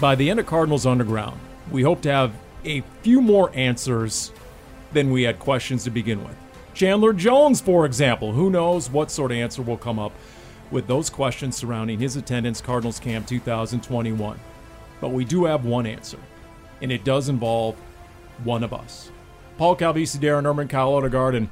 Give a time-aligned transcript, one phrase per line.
[0.00, 2.34] By the end of Cardinals Underground, we hope to have
[2.66, 4.30] a few more answers
[4.92, 6.36] than we had questions to begin with.
[6.74, 10.12] Chandler Jones, for example, who knows what sort of answer will come up
[10.70, 14.38] with those questions surrounding his attendance Cardinals Camp 2021.
[15.00, 16.18] But we do have one answer,
[16.82, 17.76] and it does involve
[18.44, 19.10] one of us.
[19.56, 21.48] Paul Calvisi, Darren Urban, Kyle Odegard, and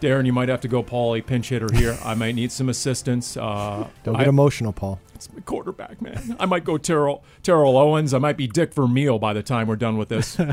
[0.00, 1.96] Darren, you might have to go, Paul, a pinch hitter here.
[2.04, 3.36] I might need some assistance.
[3.36, 5.00] Uh, Don't get I- emotional, Paul.
[5.14, 6.36] it's my quarterback, man.
[6.38, 8.12] I might go Terrell Terrell Owens.
[8.12, 10.38] I might be Dick Vermeil by the time we're done with this.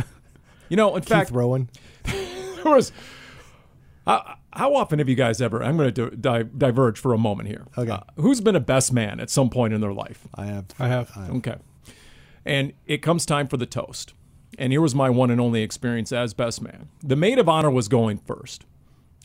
[0.69, 1.67] You know, in Keith fact, Rowan.
[2.05, 2.93] there was.
[4.07, 5.61] How, how often have you guys ever?
[5.61, 7.65] I'm going to di- diverge for a moment here.
[7.77, 7.91] Okay.
[7.91, 10.29] Uh, who's been a best man at some point in their life?
[10.33, 10.67] I have.
[10.79, 11.11] I have.
[11.17, 11.55] Okay.
[12.45, 14.13] And it comes time for the toast.
[14.57, 16.87] And here was my one and only experience as best man.
[17.03, 18.63] The maid of honor was going first,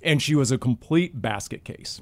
[0.02, 2.00] and she was a complete basket case.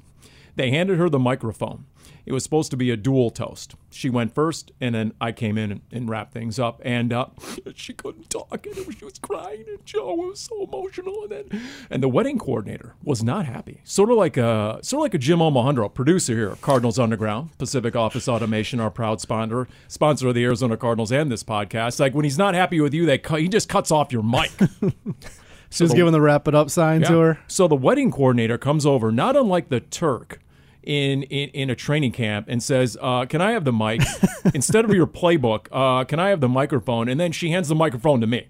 [0.55, 1.85] They handed her the microphone.
[2.25, 3.75] It was supposed to be a dual toast.
[3.91, 6.81] She went first, and then I came in and, and wrapped things up.
[6.83, 7.27] And uh,
[7.75, 11.23] she couldn't talk, and she was crying, and Joe was so emotional.
[11.23, 13.81] And then, and the wedding coordinator was not happy.
[13.83, 17.95] Sort of like a sort of like a Jim Omohundro, producer here Cardinals Underground, Pacific
[17.95, 21.99] Office Automation, our proud sponsor, sponsor of the Arizona Cardinals and this podcast.
[21.99, 24.51] Like when he's not happy with you, they cut, he just cuts off your mic.
[25.69, 27.39] She was giving the wrap it up sign to her.
[27.47, 30.39] So the wedding coordinator comes over, not unlike the Turk
[30.83, 34.01] in in, in a training camp, and says, uh, "Can I have the mic
[34.53, 35.67] instead of your playbook?
[35.71, 38.47] Uh, can I have the microphone?" And then she hands the microphone to me,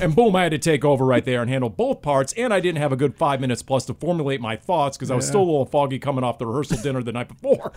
[0.00, 2.32] and boom, I had to take over right there and handle both parts.
[2.32, 5.14] And I didn't have a good five minutes plus to formulate my thoughts because I
[5.14, 7.72] was still a little foggy coming off the rehearsal dinner the night before.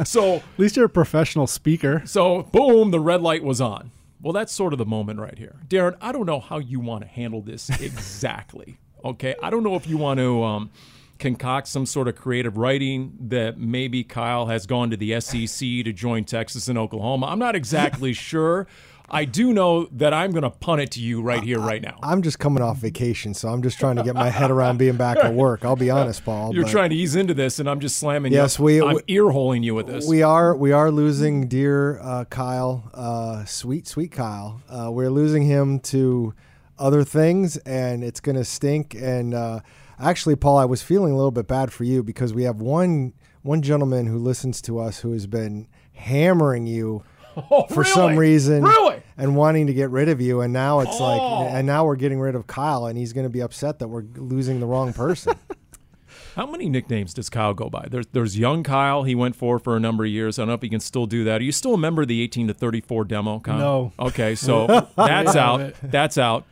[0.04, 2.02] so At least you're a professional speaker.
[2.06, 3.92] so, boom, the red light was on.
[4.20, 5.56] Well, that's sort of the moment right here.
[5.68, 8.78] Darren, I don't know how you want to handle this exactly.
[9.04, 9.34] Okay.
[9.42, 10.70] I don't know if you want to um,
[11.18, 15.92] concoct some sort of creative writing that maybe Kyle has gone to the SEC to
[15.92, 17.26] join Texas and Oklahoma.
[17.26, 18.66] I'm not exactly sure.
[19.10, 21.98] I do know that I'm going to punt it to you right here, right now.
[22.02, 24.96] I'm just coming off vacation, so I'm just trying to get my head around being
[24.96, 25.64] back at work.
[25.64, 26.54] I'll be honest, Paul.
[26.54, 28.64] You're but trying to ease into this, and I'm just slamming Yes, you.
[28.64, 30.06] we- I'm ear holing you with this.
[30.06, 34.60] We are we are losing dear uh, Kyle, uh, sweet sweet Kyle.
[34.68, 36.34] Uh, we're losing him to
[36.78, 38.94] other things, and it's going to stink.
[38.94, 39.60] And uh,
[39.98, 43.14] actually, Paul, I was feeling a little bit bad for you because we have one
[43.42, 47.02] one gentleman who listens to us who has been hammering you
[47.50, 47.90] oh, for really?
[47.92, 48.97] some reason Really?
[49.18, 51.04] And wanting to get rid of you and now it's Oh.
[51.04, 53.88] like and now we're getting rid of Kyle and he's going to be upset that
[53.88, 55.34] we're losing the wrong person.
[56.36, 57.88] How many nicknames does Kyle go by?
[57.90, 59.02] There's there's young Kyle.
[59.02, 60.38] He went for for a number of years.
[60.38, 61.40] I don't know if he can still do that.
[61.40, 63.40] Are you still a member of the 18 to 34 demo?
[63.40, 63.58] Kyle?
[63.58, 63.92] No.
[63.98, 65.74] Okay, so that's out.
[65.82, 66.44] That's out.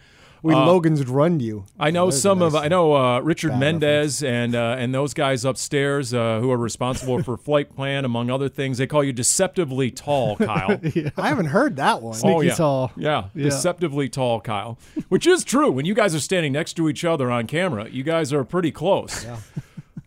[0.46, 1.64] We Uh, Logan's run you.
[1.78, 5.12] I know There's a some of I know uh, Richard Mendez and uh, and those
[5.12, 8.78] guys upstairs uh, who are responsible for flight plan among other things.
[8.78, 10.80] They call you deceptively tall, Kyle.
[11.16, 12.14] I haven't heard that one.
[12.16, 12.92] Oh Sneaky yeah, tall.
[12.96, 13.44] yeah, Yeah.
[13.44, 14.78] deceptively tall, Kyle.
[15.08, 15.70] Which is true.
[15.72, 18.70] When you guys are standing next to each other on camera, you guys are pretty
[18.70, 19.24] close.
[19.24, 19.38] Yeah.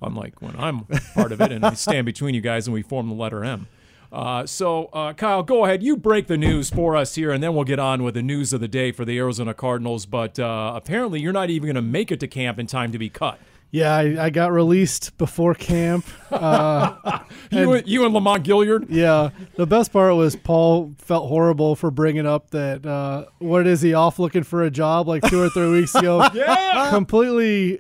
[0.01, 3.09] Unlike when I'm part of it and I stand between you guys and we form
[3.09, 3.67] the letter M.
[4.12, 5.84] Uh, so, uh, Kyle, go ahead.
[5.84, 8.53] You break the news for us here, and then we'll get on with the news
[8.53, 10.06] of the day for the Arizona Cardinals.
[10.08, 12.97] But uh, apparently, you're not even going to make it to camp in time to
[12.97, 13.40] be cut.
[13.72, 16.06] Yeah, I, I got released before camp.
[16.32, 17.20] Uh,
[17.52, 18.90] You, and, you and Lamont Gaillard.
[18.90, 22.85] yeah, the best part was Paul felt horrible for bringing up that.
[22.85, 26.28] Uh, what is he off looking for a job like two or three weeks ago?
[26.34, 26.90] Yeah.
[26.91, 27.79] completely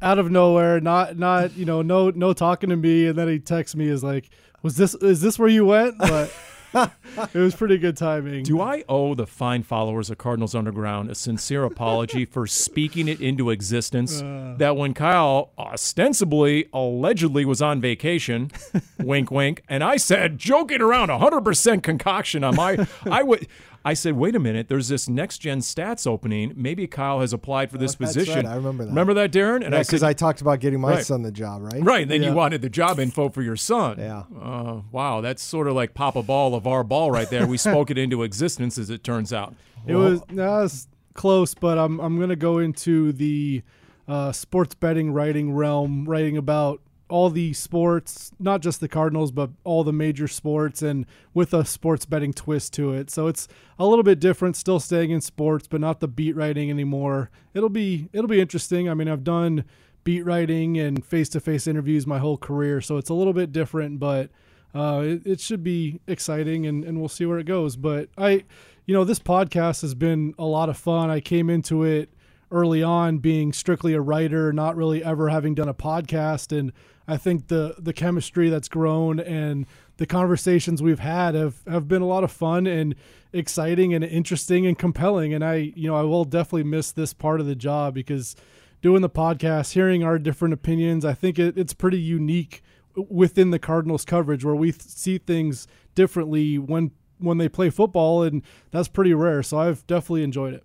[0.00, 0.80] out of nowhere.
[0.80, 4.02] Not not you know no no talking to me, and then he texts me is
[4.04, 4.30] like,
[4.64, 5.94] was this is this where you went?
[6.74, 6.90] But
[7.32, 8.42] it was pretty good timing.
[8.42, 13.20] Do I owe the fine followers of Cardinals Underground a sincere apology for speaking it
[13.20, 14.20] into existence?
[14.20, 14.56] Uh.
[14.58, 18.50] that when Kyle ostensibly, allegedly was on vacation,
[18.98, 23.46] wink, wink, and I said, joking around, 100% concoction on my, I would.
[23.86, 26.54] I said, wait a minute, there's this next gen stats opening.
[26.56, 28.36] Maybe Kyle has applied for this Oh, position.
[28.36, 28.46] right.
[28.46, 28.88] I remember that.
[28.90, 29.56] Remember that, Darren?
[29.62, 31.04] And Yeah, I because I talked about getting my Right.
[31.04, 31.82] son the job, right?
[31.82, 32.30] Right, And then Yeah.
[32.30, 33.96] you wanted the job info for your son.
[33.98, 34.22] Yeah.
[34.40, 37.46] Uh, wow, that's sort of like Papa Ball of our ball right there.
[37.46, 39.54] We spoke it into existence, as it turns out.
[39.86, 43.62] It was no, it's close, but I'm I'm gonna go into the
[44.08, 46.80] uh, sports betting writing realm, writing about
[47.14, 51.64] all the sports, not just the Cardinals, but all the major sports, and with a
[51.64, 53.08] sports betting twist to it.
[53.08, 53.46] So it's
[53.78, 57.30] a little bit different, still staying in sports, but not the beat writing anymore.
[57.54, 58.88] It'll be it'll be interesting.
[58.88, 59.62] I mean, I've done
[60.02, 63.52] beat writing and face to face interviews my whole career, so it's a little bit
[63.52, 64.30] different, but
[64.74, 67.76] uh, it, it should be exciting and, and we'll see where it goes.
[67.76, 68.42] But I,
[68.86, 71.10] you know, this podcast has been a lot of fun.
[71.10, 72.12] I came into it
[72.54, 76.56] early on being strictly a writer, not really ever having done a podcast.
[76.56, 76.72] And
[77.06, 79.66] I think the, the chemistry that's grown and
[79.96, 82.94] the conversations we've had have, have been a lot of fun and
[83.32, 85.34] exciting and interesting and compelling.
[85.34, 88.36] And I, you know, I will definitely miss this part of the job because
[88.80, 92.62] doing the podcast, hearing our different opinions, I think it, it's pretty unique
[92.96, 98.22] within the Cardinals coverage where we th- see things differently when when they play football
[98.22, 99.42] and that's pretty rare.
[99.42, 100.64] So I've definitely enjoyed it.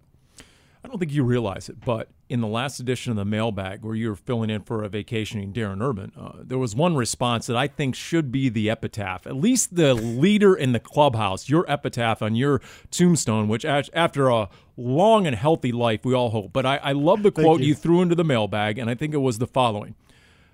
[0.90, 3.94] I don't think you realize it, but in the last edition of the mailbag, where
[3.94, 7.56] you were filling in for a vacationing Darren Urban, uh, there was one response that
[7.56, 12.24] I think should be the epitaph, at least the leader in the clubhouse, your epitaph
[12.24, 12.60] on your
[12.90, 16.54] tombstone, which after a long and healthy life, we all hope.
[16.54, 17.68] But I, I love the quote you.
[17.68, 17.76] you.
[17.76, 19.94] threw into the mailbag, and I think it was the following.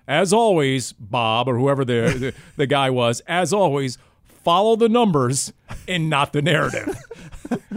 [0.06, 3.96] As always, Bob, or whoever the, the, the guy was, as always,
[4.46, 5.52] follow the numbers
[5.88, 6.96] and not the narrative.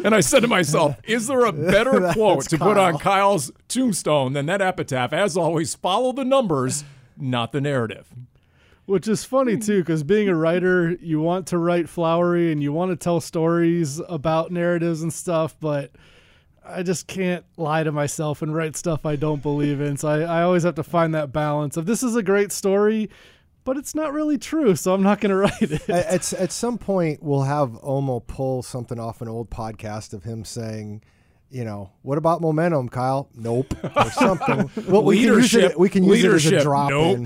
[0.04, 4.34] And I said to myself, is there a better quote to put on Kyle's tombstone
[4.34, 5.14] than that epitaph?
[5.14, 6.86] As always, follow the numbers,
[7.18, 8.08] not the narrative.
[8.86, 12.74] Which is funny too, because being a writer, you want to write flowery and you
[12.74, 15.92] want to tell stories about narratives and stuff, but
[16.66, 19.98] I just can't lie to myself and write stuff I don't believe in.
[19.98, 23.10] So I, I always have to find that balance of this is a great story,
[23.70, 25.88] but it's not really true, so I'm not going to write it.
[25.88, 30.24] at, at, at some point, we'll have Omo pull something off an old podcast of
[30.24, 31.04] him saying,
[31.52, 33.28] you know, what about momentum, Kyle?
[33.36, 34.70] Nope, or something.
[34.88, 35.72] Well, we can use Leadership.
[35.72, 35.80] it.
[35.80, 37.18] We can use it as a drop Nope.
[37.18, 37.24] in.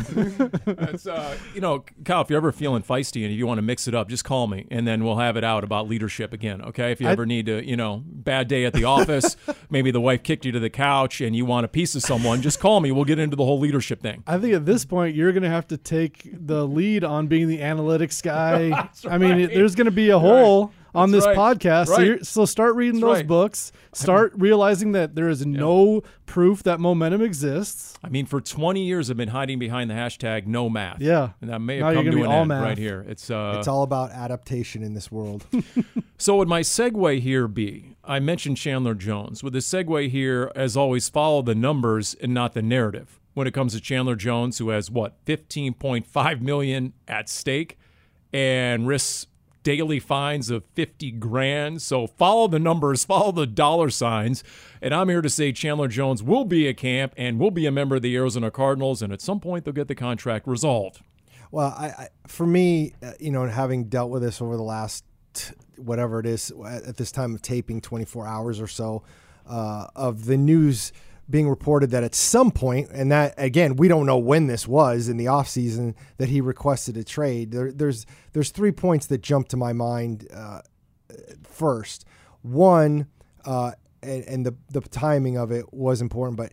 [0.66, 3.62] That's, uh, you know, Kyle, if you're ever feeling feisty and if you want to
[3.62, 6.62] mix it up, just call me and then we'll have it out about leadership again.
[6.62, 6.92] Okay.
[6.92, 9.36] If you ever need to, you know, bad day at the office,
[9.70, 12.42] maybe the wife kicked you to the couch and you want a piece of someone,
[12.42, 12.92] just call me.
[12.92, 14.24] We'll get into the whole leadership thing.
[14.26, 17.48] I think at this point you're going to have to take the lead on being
[17.48, 18.90] the analytics guy.
[19.10, 21.58] I mean, it- there's going to be a hole on That's this right.
[21.58, 21.88] podcast.
[21.88, 22.06] So, Right.
[22.08, 23.28] you're, so start reading That's those right.
[23.28, 23.72] books.
[23.94, 27.96] Start realizing that there is no proof that momentum exists.
[28.04, 31.02] I mean, for 20 years, I've been hiding behind the hashtag no math.
[31.02, 31.30] Yeah.
[31.42, 32.64] And that may have you're come gonna an all end math.
[32.64, 33.06] right here.
[33.08, 35.46] It's, uh, It's all about adaptation in this world.
[36.16, 37.98] So would my segue here be?
[38.06, 39.44] I mentioned Chandler Jones.
[39.44, 43.20] Would the segue here, as always, follow the numbers and not the narrative?
[43.34, 47.78] When it comes to Chandler Jones, who has what 15.5 million at stake
[48.32, 49.28] and risks
[49.64, 51.82] daily fines of 50 grand.
[51.82, 54.44] So follow the numbers, follow the dollar signs.
[54.82, 57.72] And I'm here to say Chandler Jones will be at camp and will be a
[57.72, 59.02] member of the Arizona Cardinals.
[59.02, 61.02] And at some point, they'll get the contract resolved.
[61.52, 65.06] Well, I, I for me, uh, you know, having dealt with this over the last
[65.78, 69.04] whatever it is at at this time of taping, 24 hours or so,
[69.48, 70.92] uh, of the news
[71.34, 75.10] being reported that at some point, and that again, we don't know when this was
[75.10, 77.50] in the offseason that he requested a trade.
[77.50, 80.28] There, there's there's three points that jump to my mind.
[80.32, 80.62] Uh,
[81.42, 82.06] first,
[82.44, 83.08] one,
[83.46, 83.72] uh,
[84.04, 86.52] and, and the the timing of it was important, but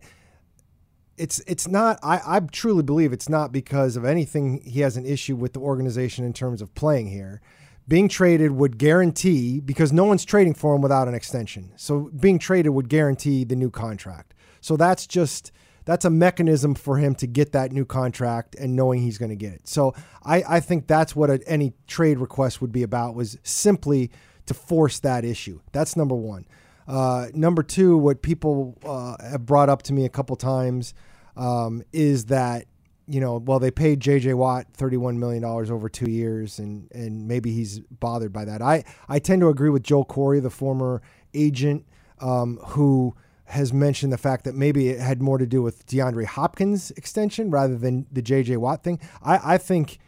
[1.19, 5.05] it's it's not I, I truly believe it's not because of anything he has an
[5.05, 7.43] issue with the organization in terms of playing here.
[7.87, 11.73] Being traded would guarantee because no one's trading for him without an extension.
[11.77, 14.33] So being traded would guarantee the new contract.
[14.61, 15.53] So that's just
[15.85, 19.37] that's a mechanism for him to get that new contract and knowing he's going to
[19.37, 19.67] get it.
[19.67, 24.11] So I, I think that's what a, any trade request would be about was simply
[24.47, 25.61] to force that issue.
[25.73, 26.47] That's number one.
[26.87, 30.95] Uh, number two, what people uh, have brought up to me a couple times
[31.37, 32.67] um, is that
[33.07, 34.35] you know, well, they paid J.J.
[34.35, 38.63] Watt thirty-one million dollars over two years, and and maybe he's bothered by that.
[38.63, 41.03] I I tend to agree with Joel Corry, the former
[41.35, 41.85] agent,
[42.21, 43.17] um, who
[43.51, 47.51] has mentioned the fact that maybe it had more to do with DeAndre Hopkins' extension
[47.51, 48.57] rather than the J.J.
[48.57, 49.01] Watt thing.
[49.23, 49.99] I I think.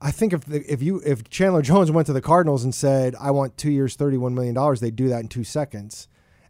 [0.00, 3.16] I think if the, if you if Chandler Jones went to the Cardinals and said
[3.20, 6.06] I want two years, thirty one million dollars, they'd do that in two seconds,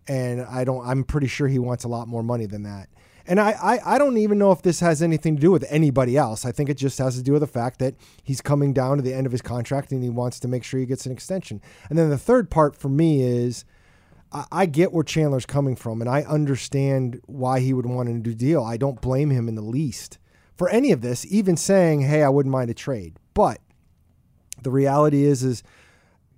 [0.07, 0.87] and I don't.
[0.87, 2.91] I'm pretty sure he wants a lot more money than that.
[3.29, 6.17] And I, I, I don't even know if this has anything to do with anybody
[6.17, 6.47] else.
[6.47, 9.03] I think it just has to do with the fact that he's coming down to
[9.03, 11.61] the end of his contract and he wants to make sure he gets an extension.
[11.91, 13.67] And then the third part for me is
[14.31, 18.35] I, get where Chandler's coming from, and I understand why he would want a new
[18.35, 18.63] deal.
[18.63, 20.19] I don't blame him in the least
[20.55, 23.61] for any of this, even saying, "Hey, I wouldn't mind a trade." But
[24.63, 25.63] the reality is, is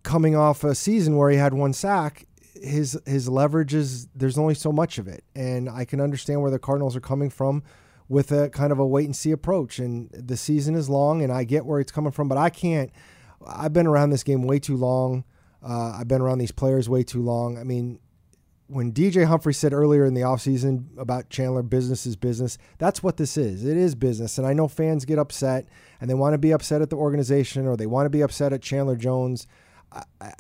[0.03, 2.27] coming off a season where he had one sack,
[2.63, 6.51] his his leverage is there's only so much of it, and I can understand where
[6.51, 7.63] the Cardinals are coming from
[8.09, 9.79] with a kind of a wait and see approach.
[9.79, 12.91] And the season is long, and I get where it's coming from, but I can't.
[13.47, 15.25] I've been around this game way too long.
[15.63, 17.59] Uh, I've been around these players way too long.
[17.59, 18.01] I mean,
[18.71, 23.17] when DJ Humphrey said earlier in the offseason about Chandler, business is business, that's what
[23.17, 23.65] this is.
[23.65, 24.39] It is business.
[24.39, 25.67] And I know fans get upset
[26.01, 28.53] and they want to be upset at the organization or they want to be upset
[28.53, 29.47] at Chandler Jones.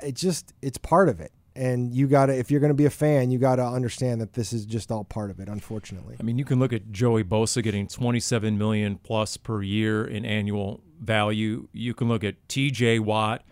[0.02, 1.32] It just, it's part of it.
[1.56, 4.20] And you got to, if you're going to be a fan, you got to understand
[4.20, 6.16] that this is just all part of it, unfortunately.
[6.20, 10.24] I mean, you can look at Joey Bosa getting 27 million plus per year in
[10.24, 11.66] annual value.
[11.72, 13.42] You can look at TJ Watt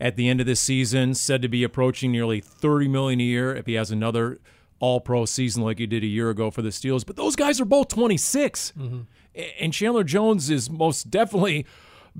[0.00, 3.54] at the end of this season, said to be approaching nearly 30 million a year
[3.54, 4.40] if he has another
[4.80, 7.04] all-pro season like he did a year ago for the Steelers.
[7.04, 8.74] But those guys are both 26.
[8.78, 9.00] Mm-hmm.
[9.60, 11.66] And Chandler Jones is most definitely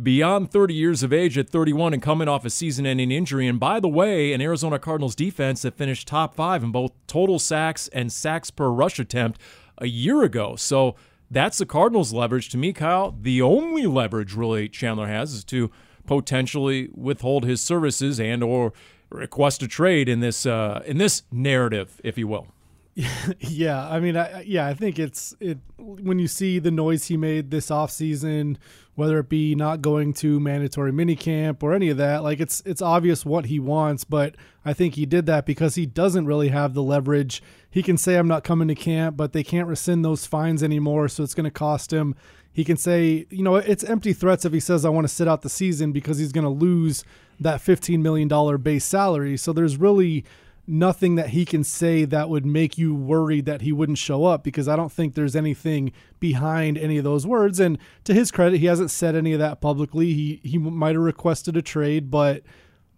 [0.00, 3.46] beyond 30 years of age at 31 and coming off a season-ending injury.
[3.46, 7.38] And by the way, an Arizona Cardinals defense that finished top 5 in both total
[7.38, 9.40] sacks and sacks per rush attempt
[9.78, 10.56] a year ago.
[10.56, 10.96] So
[11.30, 12.48] that's the Cardinals' leverage.
[12.50, 15.70] To me, Kyle, the only leverage really Chandler has is to–
[16.08, 18.72] potentially withhold his services and or
[19.10, 22.48] request a trade in this uh, in this narrative, if you will.
[23.38, 27.16] yeah, I mean, I, yeah, I think it's it when you see the noise he
[27.16, 28.56] made this offseason,
[28.96, 32.82] whether it be not going to mandatory minicamp or any of that, like it's it's
[32.82, 34.34] obvious what he wants, but
[34.64, 37.40] I think he did that because he doesn't really have the leverage.
[37.70, 41.08] He can say I'm not coming to camp, but they can't rescind those fines anymore,
[41.08, 42.14] so it's going to cost him
[42.58, 45.28] he can say, you know, it's empty threats if he says, I want to sit
[45.28, 47.04] out the season because he's going to lose
[47.38, 49.36] that $15 million base salary.
[49.36, 50.24] So there's really
[50.66, 54.42] nothing that he can say that would make you worried that he wouldn't show up
[54.42, 57.60] because I don't think there's anything behind any of those words.
[57.60, 60.12] And to his credit, he hasn't said any of that publicly.
[60.12, 62.42] He he might have requested a trade, but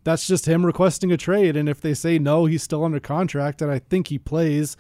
[0.05, 1.57] that's just him requesting a trade.
[1.57, 4.77] And if they say no, he's still under contract, and I think he plays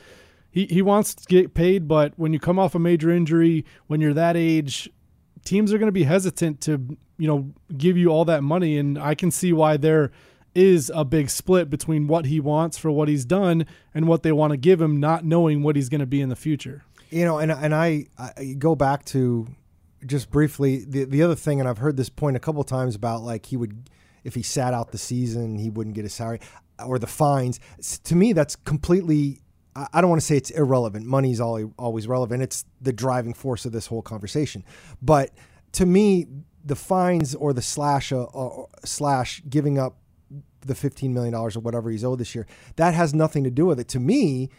[0.50, 4.00] he, he wants to get paid, but when you come off a major injury, when
[4.00, 4.90] you're that age,
[5.44, 8.76] teams are going to be hesitant to, you know, give you all that money.
[8.76, 10.10] And I can see why there
[10.54, 14.32] is a big split between what he wants for what he's done and what they
[14.32, 16.82] want to give him, not knowing what he's going to be in the future.
[17.10, 19.48] You know, and and I, I go back to
[20.06, 23.22] just briefly the the other thing, and I've heard this point a couple times about
[23.22, 23.90] like he would
[24.24, 26.40] if he sat out the season, he wouldn't get a salary
[26.84, 27.60] or the fines.
[28.04, 29.40] To me, that's completely
[29.76, 31.06] I don't want to say it's irrelevant.
[31.06, 32.42] Money's always relevant.
[32.42, 34.64] It's the driving force of this whole conversation.
[35.00, 35.30] But
[35.72, 36.26] to me,
[36.64, 39.96] the fines or the slash uh, uh, slash giving up
[40.62, 42.46] the fifteen million dollars or whatever he's owed this year,
[42.76, 43.88] that has nothing to do with it.
[43.88, 44.50] To me,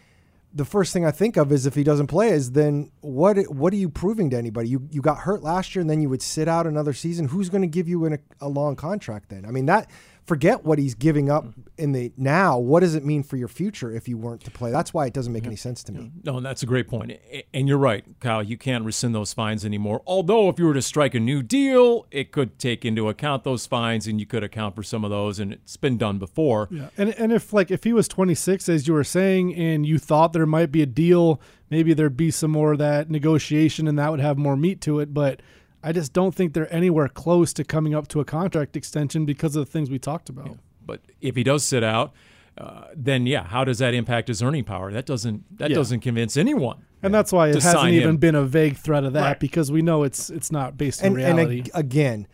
[0.53, 3.37] the first thing I think of is if he doesn't play, is then what?
[3.53, 4.69] What are you proving to anybody?
[4.69, 7.29] You you got hurt last year, and then you would sit out another season.
[7.29, 9.45] Who's going to give you an, a long contract then?
[9.45, 9.89] I mean that
[10.25, 11.61] forget what he's giving up mm-hmm.
[11.77, 12.57] in the now.
[12.57, 14.71] What does it mean for your future if you weren't to play?
[14.71, 15.49] That's why it doesn't make mm-hmm.
[15.49, 16.11] any sense to me.
[16.23, 17.13] No, that's a great point.
[17.53, 18.43] And you're right, Kyle.
[18.43, 20.01] You can't rescind those fines anymore.
[20.05, 23.65] Although, if you were to strike a new deal, it could take into account those
[23.65, 25.39] fines, and you could account for some of those.
[25.39, 26.67] And it's been done before.
[26.71, 29.97] Yeah, and and if like if he was 26, as you were saying, and you
[29.97, 33.97] thought there might be a deal, maybe there'd be some more of that negotiation, and
[33.97, 35.41] that would have more meat to it, but
[35.83, 39.55] I just don't think they're anywhere close to coming up to a contract extension because
[39.55, 40.47] of the things we talked about.
[40.47, 40.53] Yeah.
[40.85, 42.13] But if he does sit out,
[42.57, 44.91] uh, then yeah, how does that impact his earning power?
[44.91, 45.75] That doesn't that yeah.
[45.75, 46.85] doesn't convince anyone.
[47.03, 48.17] And that's why it hasn't even him.
[48.17, 49.39] been a vague threat of that right.
[49.39, 51.59] because we know it's it's not based on reality.
[51.59, 52.27] And again,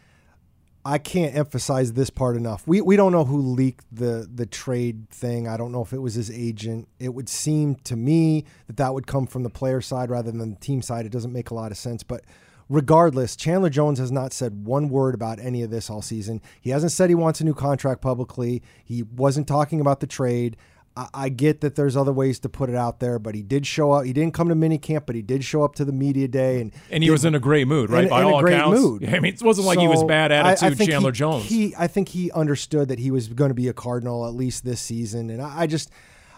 [0.84, 2.68] I can't emphasize this part enough.
[2.68, 5.48] We we don't know who leaked the the trade thing.
[5.48, 6.88] I don't know if it was his agent.
[7.00, 10.50] It would seem to me that that would come from the player side rather than
[10.50, 11.06] the team side.
[11.06, 12.24] It doesn't make a lot of sense, but
[12.70, 16.42] regardless, Chandler Jones has not said one word about any of this all season.
[16.62, 18.62] He hasn't said he wants a new contract publicly.
[18.84, 20.58] He wasn't talking about the trade.
[20.98, 23.66] I, I get that there's other ways to put it out there, but he did
[23.66, 24.06] show up.
[24.06, 26.74] He didn't come to minicamp, but he did show up to the media day, and
[26.90, 28.06] and he did, was in a great mood, right?
[28.06, 29.06] In, By in all a great accounts, mood.
[29.14, 31.46] I mean, it wasn't like so he was bad attitude, I, I Chandler he, Jones.
[31.46, 34.66] He, I think he understood that he was going to be a Cardinal at least
[34.66, 35.92] this season, and I, I just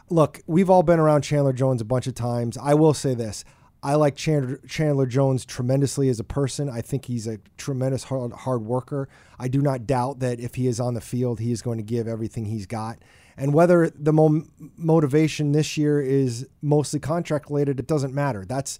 [0.10, 0.42] look.
[0.46, 2.58] We've all been around Chandler Jones a bunch of times.
[2.58, 3.46] I will say this.
[3.82, 6.70] I like Chandler, Chandler, Jones tremendously as a person.
[6.70, 9.08] I think he's a tremendous hard, hard worker.
[9.40, 11.84] I do not doubt that if he is on the field, he is going to
[11.84, 12.98] give everything he's got.
[13.38, 14.44] And whether the mo-
[14.76, 18.44] motivation this year is mostly contract related, it doesn't matter.
[18.46, 18.80] That's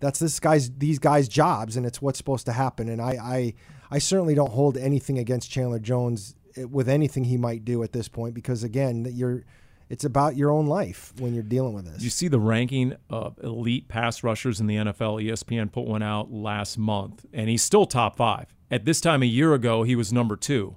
[0.00, 2.88] that's this guy's these guys' jobs, and it's what's supposed to happen.
[2.88, 3.54] And I I,
[3.92, 7.92] I certainly don't hold anything against Chandler Jones eh, with anything he might do at
[7.92, 9.44] this point, because again, you're
[9.90, 12.00] it's about your own life when you're dealing with this.
[12.00, 15.22] You see the ranking of elite pass rushers in the NFL.
[15.22, 18.54] ESPN put one out last month, and he's still top five.
[18.70, 20.76] At this time a year ago, he was number two.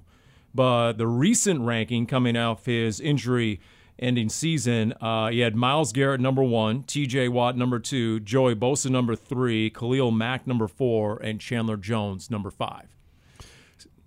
[0.52, 3.60] But the recent ranking coming off his injury
[4.00, 8.90] ending season, uh, he had Myles Garrett number one, TJ Watt number two, Joey Bosa
[8.90, 12.88] number three, Khalil Mack number four, and Chandler Jones number five.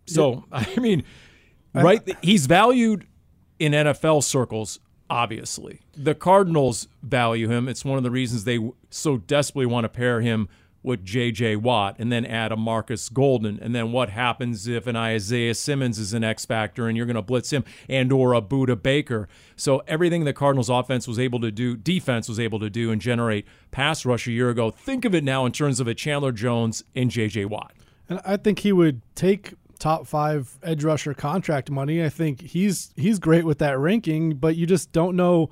[0.05, 1.03] So, I mean,
[1.73, 2.01] right?
[2.21, 3.07] He's valued
[3.57, 5.81] in NFL circles, obviously.
[5.95, 7.67] The Cardinals value him.
[7.67, 10.49] It's one of the reasons they so desperately want to pair him
[10.83, 11.57] with J.J.
[11.57, 13.59] Watt and then add a Marcus Golden.
[13.61, 17.15] And then what happens if an Isaiah Simmons is an X factor and you're going
[17.15, 19.27] to blitz him and or a Budda Baker?
[19.57, 23.01] So everything the Cardinals offense was able to do, defense was able to do and
[23.01, 24.71] generate pass rush a year ago.
[24.71, 27.45] Think of it now in terms of a Chandler Jones and J.J.
[27.45, 27.73] Watt.
[28.09, 32.03] And I think he would take top five edge rusher contract money.
[32.03, 35.49] I think he's he's great with that ranking, but you just don't know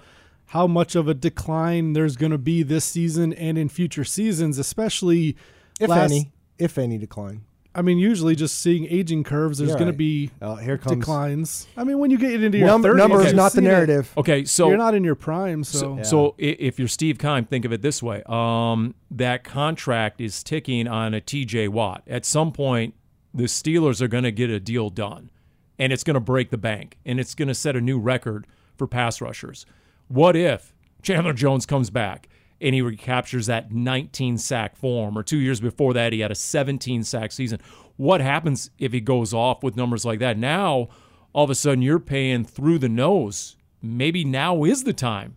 [0.47, 4.57] how much of a decline there's going to be this season and in future seasons,
[4.59, 5.35] especially
[5.79, 7.43] if last, any, if any decline.
[7.77, 9.93] I mean, usually just seeing aging curves, there's You're going right.
[9.93, 11.67] to be Oh, here comes declines.
[11.75, 13.69] I mean, when you get into your Number, 30s, number is not the seen it.
[13.69, 14.13] narrative.
[14.17, 17.65] Okay, so You're not in your prime, so, So, so if you're Steve Keim, think
[17.65, 21.67] of it this way: um, that contract is ticking on a T.J.
[21.67, 22.03] Watt.
[22.07, 22.93] At some point,
[23.35, 25.29] the Steelers are going to get a deal done,
[25.77, 28.47] and it's going to break the bank, and it's going to set a new record
[28.77, 29.65] for pass rushers.
[30.07, 32.29] What if Chandler Jones comes back
[32.61, 36.35] and he recaptures that 19 sack form, or two years before that he had a
[36.35, 37.59] 17 sack season?
[37.97, 40.37] What happens if he goes off with numbers like that?
[40.37, 40.87] Now,
[41.33, 43.57] all of a sudden, you're paying through the nose.
[43.81, 45.35] Maybe now is the time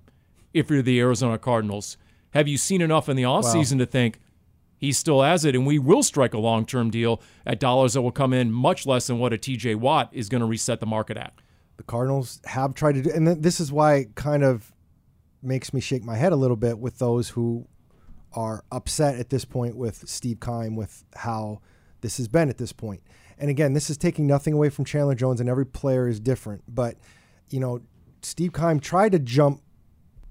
[0.55, 1.97] if you're the Arizona Cardinals.
[2.31, 4.21] Have you seen enough in the offseason to think
[4.79, 8.03] he still has it and we will strike a long term deal at dollars that
[8.03, 10.87] will come in much less than what a TJ Watt is going to reset the
[10.87, 11.35] market at?
[11.79, 14.73] the Cardinals have tried to do, and this is why it kind of
[15.43, 17.67] makes me shake my head a little bit with those who
[18.35, 21.61] are upset at this point with Steve Keim with how
[22.01, 23.01] this has been at this point.
[23.38, 26.64] And again, this is taking nothing away from Chandler Jones, and every player is different.
[26.69, 26.97] But
[27.49, 27.81] you know,
[28.23, 29.62] Steve Keim tried to jump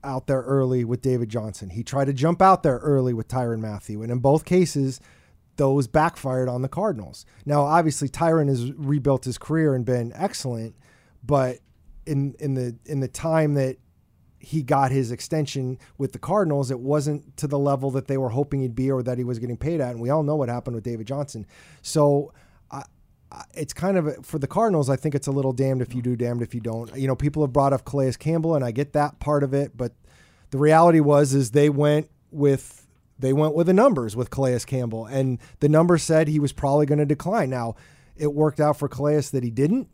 [0.07, 1.69] out there early with David Johnson.
[1.69, 4.99] He tried to jump out there early with Tyrann Mathieu, and in both cases,
[5.57, 7.25] those backfired on the Cardinals.
[7.45, 10.75] Now, obviously, Tyrann has rebuilt his career and been excellent,
[11.23, 11.59] but
[12.05, 13.77] in in the in the time that
[14.39, 18.29] he got his extension with the Cardinals, it wasn't to the level that they were
[18.29, 19.91] hoping he'd be or that he was getting paid at.
[19.91, 21.45] And we all know what happened with David Johnson.
[21.81, 22.33] So
[23.53, 24.89] it's kind of for the Cardinals.
[24.89, 26.95] I think it's a little damned if you do, damned if you don't.
[26.95, 29.75] You know, people have brought up Calais Campbell, and I get that part of it,
[29.75, 29.93] but
[30.51, 32.87] the reality was is they went with
[33.19, 36.85] they went with the numbers with Calais Campbell, and the numbers said he was probably
[36.85, 37.49] going to decline.
[37.49, 37.75] Now,
[38.15, 39.89] it worked out for Calais that he didn't,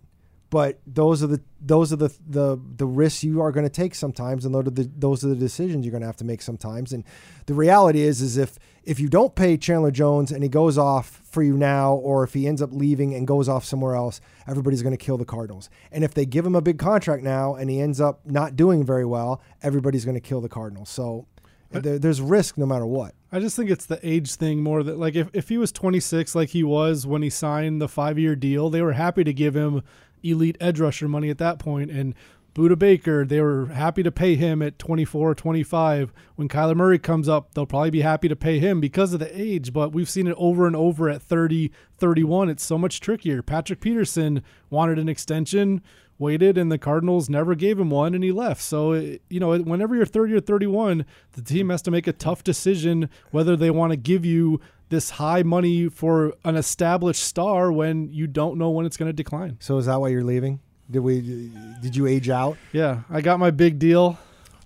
[0.54, 3.96] but those are the those are the the the risks you are going to take
[3.96, 6.44] sometimes, and those are the those are the decisions you're going to have to make
[6.44, 6.94] sometimes.
[6.94, 7.04] And
[7.48, 11.24] the reality is, is if if you don't pay Chandler Jones and he goes off
[11.26, 14.84] for you now, or if he ends up leaving and goes off somewhere else, everybody's
[14.84, 15.72] going to kill the Cardinals.
[15.92, 18.86] And if they give him a big contract now and he ends up not doing
[18.86, 20.90] very well, everybody's going to kill the Cardinals.
[20.90, 21.26] So
[21.72, 23.16] there, there's risk no matter what.
[23.32, 26.36] I just think it's the age thing more that like if, if he was 26
[26.36, 29.56] like he was when he signed the five year deal, they were happy to give
[29.56, 29.82] him
[30.24, 31.66] elite edge rusher money at that.
[31.66, 32.16] And
[32.56, 36.14] Budda Baker, they were happy to pay him at 24 or 25.
[36.36, 39.40] When Kyler Murray comes up, they'll probably be happy to pay him because of the
[39.42, 39.74] age.
[39.74, 42.50] But we've seen it over and over at 30, 31.
[42.50, 43.42] It's so much trickier.
[43.42, 45.82] Patrick Peterson wanted an extension
[46.20, 48.62] waited and the Cardinals never gave him one and he left.
[48.62, 52.14] So, it- you know, whenever you're 30 or 31, the team has to make a
[52.14, 57.72] tough decision whether they want to give you this high money for an established star
[57.72, 59.58] when you don't know when it's going to decline.
[59.60, 60.60] So is that why you're leaving?
[60.92, 61.50] Did we?
[61.82, 62.58] Did you age out?
[62.74, 64.20] Yeah, I got my big deal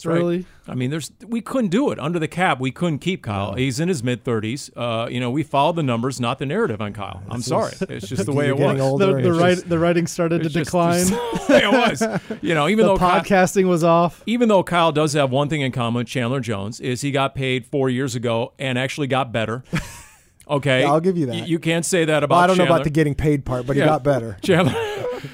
[0.05, 0.17] right.
[0.17, 0.45] early.
[0.67, 2.59] I mean, there's we couldn't do it under the cap.
[2.59, 3.53] We couldn't keep Kyle.
[3.53, 4.69] He's in his mid 30s.
[4.75, 7.23] Uh, you know, we followed the numbers, not the narrative on Kyle.
[7.29, 7.73] I'm sorry.
[7.81, 8.91] It's just the way You're it getting was.
[8.91, 11.07] older The, and the, it's write, just- the writing started to It's just- decline.
[11.07, 12.41] just the way it was.
[12.43, 14.21] You know, even the though Kyle, podcasting was off.
[14.25, 17.33] even though Kyle does have one thing in common with Chandler Jones is he got
[17.33, 19.63] paid four years ago and actually got better.
[20.49, 21.35] Okay, Yeah, I'll give you that.
[21.35, 22.35] Y- You can't say that about.
[22.35, 23.87] Well, I don't know about the getting paid part, but he Yeah.
[23.87, 24.37] got better.
[24.41, 24.73] Chandler.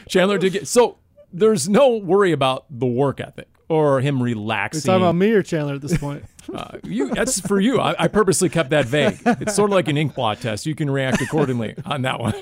[0.10, 0.98] Chandler did get so.
[1.32, 4.82] There's no worry about the work ethic or him You're relaxing.
[4.82, 6.24] talking about me or Chandler at this point.
[6.54, 7.80] Uh, you, that's for you.
[7.80, 9.18] I, I purposely kept that vague.
[9.26, 10.66] It's sort of like an ink blot test.
[10.66, 12.34] You can react accordingly on that one.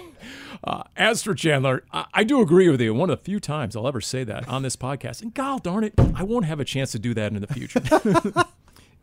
[0.63, 2.95] Uh, as for Chandler, I, I do agree with you.
[2.95, 5.21] One of the few times I'll ever say that on this podcast.
[5.21, 7.79] And God darn it, I won't have a chance to do that in the future.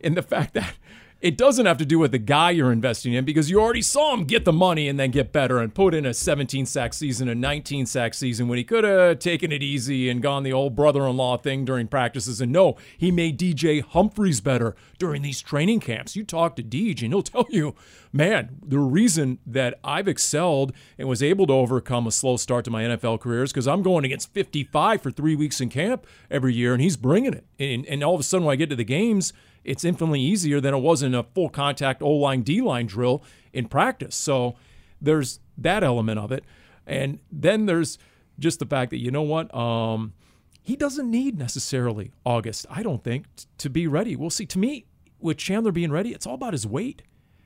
[0.00, 0.74] and the fact that
[1.20, 4.14] it doesn't have to do with the guy you're investing in because you already saw
[4.14, 7.28] him get the money and then get better and put in a 17 sack season,
[7.28, 10.76] a 19 sack season when he could have taken it easy and gone the old
[10.76, 12.40] brother in law thing during practices.
[12.40, 16.14] And no, he made DJ Humphries better during these training camps.
[16.14, 17.74] You talk to DJ and he'll tell you,
[18.12, 22.70] man, the reason that I've excelled and was able to overcome a slow start to
[22.70, 26.54] my NFL career is because I'm going against 55 for three weeks in camp every
[26.54, 27.44] year and he's bringing it.
[27.58, 29.32] And, and all of a sudden, when I get to the games,
[29.64, 33.22] it's infinitely easier than it was in a full contact O line, D line drill
[33.52, 34.16] in practice.
[34.16, 34.56] So
[35.00, 36.44] there's that element of it.
[36.86, 37.98] And then there's
[38.38, 39.54] just the fact that, you know what?
[39.54, 40.14] Um,
[40.62, 44.16] he doesn't need necessarily August, I don't think, t- to be ready.
[44.16, 44.46] We'll see.
[44.46, 44.86] To me,
[45.20, 47.02] with Chandler being ready, it's all about his weight.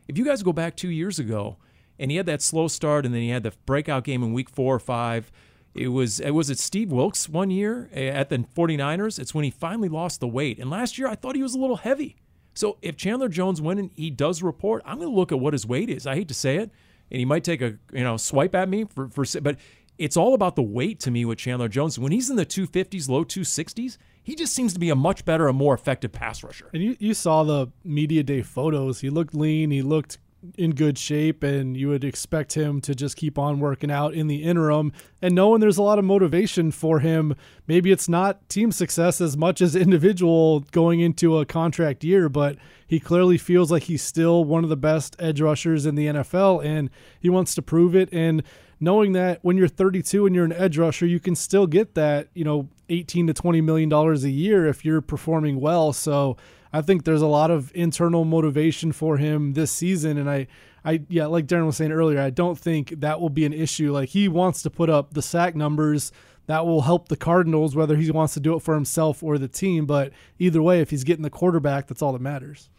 [0.08, 1.56] If you guys go back two years ago
[1.98, 4.50] and he had that slow start and then he had the breakout game in week
[4.50, 5.30] four or five,
[5.74, 9.18] it was it was it Steve Wilks one year at the 49ers.
[9.18, 10.58] It's when he finally lost the weight.
[10.58, 12.16] And last year I thought he was a little heavy.
[12.54, 15.54] So if Chandler Jones went and he does report, I'm going to look at what
[15.54, 16.06] his weight is.
[16.06, 16.70] I hate to say it,
[17.10, 19.56] and he might take a you know swipe at me for for but
[19.98, 21.98] it's all about the weight to me with Chandler Jones.
[21.98, 25.48] When he's in the 250s, low 260s, he just seems to be a much better
[25.48, 26.70] and more effective pass rusher.
[26.72, 29.00] And you, you saw the media day photos.
[29.00, 29.70] He looked lean.
[29.70, 30.18] He looked
[30.58, 34.26] in good shape and you would expect him to just keep on working out in
[34.26, 37.34] the interim and knowing there's a lot of motivation for him
[37.68, 42.56] maybe it's not team success as much as individual going into a contract year but
[42.88, 46.64] he clearly feels like he's still one of the best edge rushers in the NFL
[46.64, 48.42] and he wants to prove it and
[48.80, 52.26] knowing that when you're 32 and you're an edge rusher you can still get that
[52.34, 56.36] you know 18 to 20 million dollars a year if you're performing well so
[56.72, 60.46] I think there's a lot of internal motivation for him this season, and I,
[60.84, 63.92] I yeah, like Darren was saying earlier, I don't think that will be an issue.
[63.92, 66.12] Like he wants to put up the sack numbers
[66.46, 69.48] that will help the Cardinals, whether he wants to do it for himself or the
[69.48, 69.84] team.
[69.84, 72.70] But either way, if he's getting the quarterback, that's all that matters.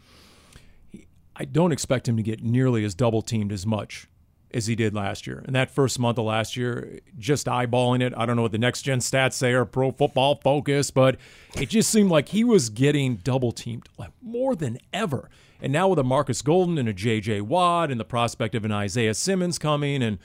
[1.36, 4.08] I don't expect him to get nearly as double teamed as much
[4.54, 5.42] as he did last year.
[5.44, 8.58] And that first month of last year, just eyeballing it, I don't know what the
[8.58, 11.16] next gen stats say or pro football focus, but
[11.56, 15.28] it just seemed like he was getting double teamed like more than ever.
[15.60, 18.72] And now with a Marcus Golden and a JJ Watt and the prospect of an
[18.72, 20.18] Isaiah Simmons coming and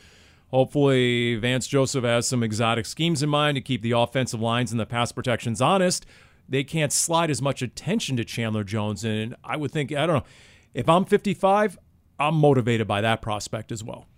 [0.52, 4.80] hopefully Vance Joseph has some exotic schemes in mind to keep the offensive lines and
[4.80, 6.06] the pass protections honest.
[6.48, 9.04] They can't slide as much attention to Chandler Jones.
[9.04, 10.26] And I would think, I don't know,
[10.74, 11.80] if I'm 55,
[12.20, 14.09] I'm motivated by that prospect as well.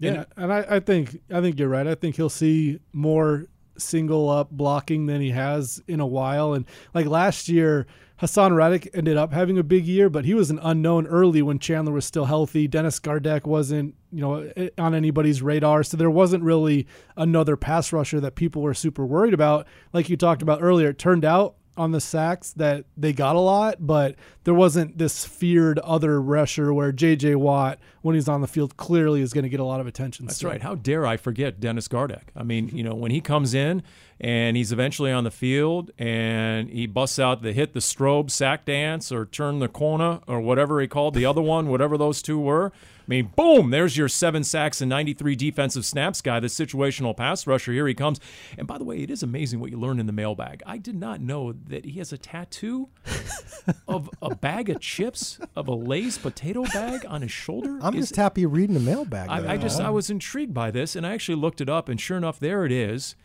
[0.00, 1.86] Yeah, and I, I think I think you're right.
[1.86, 6.54] I think he'll see more single up blocking than he has in a while.
[6.54, 7.86] And like last year,
[8.20, 11.58] Haason Reddick ended up having a big year, but he was an unknown early when
[11.58, 12.68] Chandler was still healthy.
[12.68, 16.86] Dennis Gardeck wasn't, you know, eh, eh, on anybody's radar, so there wasn't really
[17.16, 19.66] another pass rusher that people were super worried about.
[19.92, 23.40] Like you talked about earlier, it turned out on the sacks that they got a
[23.40, 27.36] lot, but there wasn't this feared other rusher where J.J.
[27.36, 30.26] Watt, when he's on the field, clearly is going to get a lot of attention.
[30.26, 30.50] That's still.
[30.50, 30.62] right.
[30.62, 32.24] How dare I forget Dennis Gardeck?
[32.36, 33.82] I mean, you know, when he comes in
[34.20, 38.64] and he's eventually on the field and he busts out the hit the strobe sack
[38.64, 42.38] dance or turn the corner or whatever he called the other one, whatever those two
[42.38, 42.72] were.
[43.10, 47.44] I mean, boom, there's your seven sacks and 93 defensive snaps guy, the situational pass
[47.44, 47.72] rusher.
[47.72, 48.20] Here he comes.
[48.56, 50.62] And by the way, it is amazing what you learn in the mailbag.
[50.64, 52.88] I did not know that he has a tattoo
[53.88, 57.80] of a bag of chips, of a Lay's potato bag on his shoulder.
[57.82, 59.28] I'm Is- just happy reading the mailbag.
[59.28, 62.00] I, I just I was intrigued by this, and I actually looked it up, and
[62.00, 63.16] sure enough, there it is.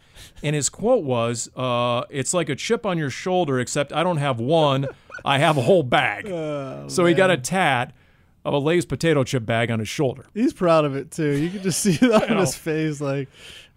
[0.41, 4.17] And his quote was, uh, "It's like a chip on your shoulder, except I don't
[4.17, 4.87] have one;
[5.23, 6.25] I have a whole bag."
[6.89, 7.93] so he got a tat
[8.45, 10.25] of a Lay's potato chip bag on his shoulder.
[10.33, 11.31] He's proud of it too.
[11.31, 13.01] You can just see it on his face.
[13.01, 13.27] Like,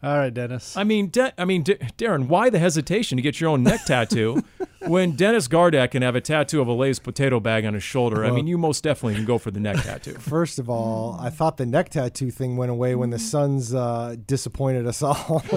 [0.03, 0.77] all right, Dennis.
[0.77, 3.85] I mean, De- I mean, D- Darren, why the hesitation to get your own neck
[3.87, 4.45] tattoo
[4.89, 8.25] when Dennis Gardeck can have a tattoo of a Lay's potato bag on his shoulder?
[8.25, 10.15] I mean, you most definitely can go for the neck tattoo.
[10.19, 14.17] First of all, I thought the neck tattoo thing went away when the Suns uh,
[14.27, 15.43] disappointed us all.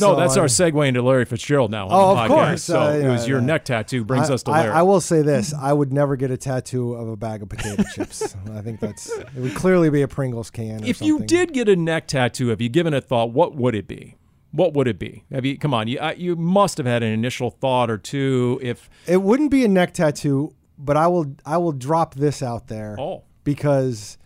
[0.00, 2.48] No, So that's I- our segue into Larry Fitzgerald now on Oh, the of podcast.
[2.48, 2.62] course.
[2.62, 4.70] So Uh, it was your neck tattoo brings I, us to Larry.
[4.70, 7.82] I will say this: I would never get a tattoo of a bag of potato
[7.94, 8.36] chips.
[8.52, 10.84] I think that's it would clearly be a Pringles can.
[10.84, 13.32] Or if you did get a neck tattoo, have you given it thought?
[13.32, 14.14] What would it be?
[14.50, 15.24] What would it be?
[15.30, 15.58] Have you?
[15.58, 18.58] Come on, you uh, you must have had an initial thought or two.
[18.62, 22.68] If it wouldn't be a neck tattoo, but I will I will drop this out
[22.68, 24.16] there oh, because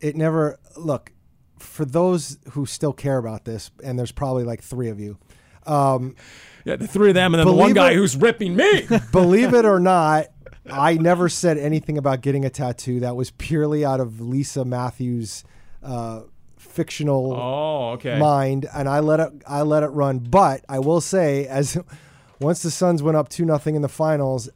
[0.00, 1.12] it never look
[1.58, 5.18] for those who still care about this, and there's probably like three of you.
[5.66, 6.16] Um,
[6.64, 8.86] yeah, the three of them, and then the one guy it- who's ripping me.
[9.12, 10.26] believe it or not,
[10.70, 13.00] I never said anything about getting a tattoo.
[13.00, 15.44] That was purely out of Lisa Matthews'
[15.82, 16.22] uh,
[16.72, 18.18] fictional oh, okay.
[18.18, 20.18] mind, and I let it I let it run.
[20.18, 21.78] But I will say, as
[22.40, 24.48] once the Suns went up two nothing in the finals,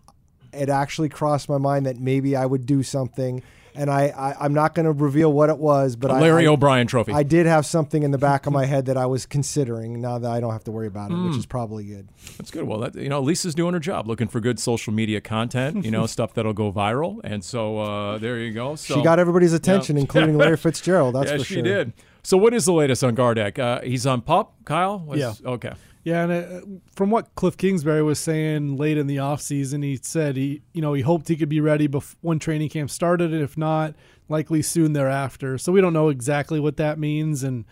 [0.52, 3.42] it actually crossed my mind that maybe I would do something.
[3.76, 6.50] And I, I I'm not going to reveal what it was, but I- Larry I,
[6.50, 7.12] O'Brien trophy.
[7.12, 10.00] I did have something in the back of my head that I was considering.
[10.00, 11.28] Now that I don't have to worry about it, Hmm.
[11.28, 12.08] which is probably good.
[12.38, 12.64] That's good.
[12.64, 15.84] Well, that, you know, Lisa's doing her job, looking for good social media content.
[15.84, 17.20] You know, stuff that'll go viral.
[17.24, 18.76] And so uh, there you go.
[18.76, 21.14] So she got everybody's attention, including Larry Fitzgerald.
[21.14, 21.62] That's yeah, for she sure.
[21.62, 21.92] did.
[22.22, 23.58] So what is the latest on Gardeck?
[23.58, 24.98] Uh, he's on pup, Kyle.
[24.98, 25.32] What's- Yeah.
[25.44, 25.72] Okay.
[26.06, 26.60] Yeah, and uh,
[26.94, 30.92] from what Kliff Kingsbury was saying late in the offseason, he said he, you know,
[30.92, 33.92] he hoped he could be ready before when training camp started, and if not,
[34.28, 35.58] likely soon thereafter.
[35.58, 37.64] So we don't know exactly what that means, and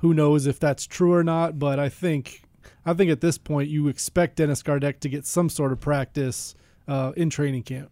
[0.00, 1.58] who knows if that's true or not.
[1.58, 2.42] But I think,
[2.84, 6.54] I think at this point, you expect Dennis Gardeck to get some sort of practice
[6.88, 7.90] uh, in training camp.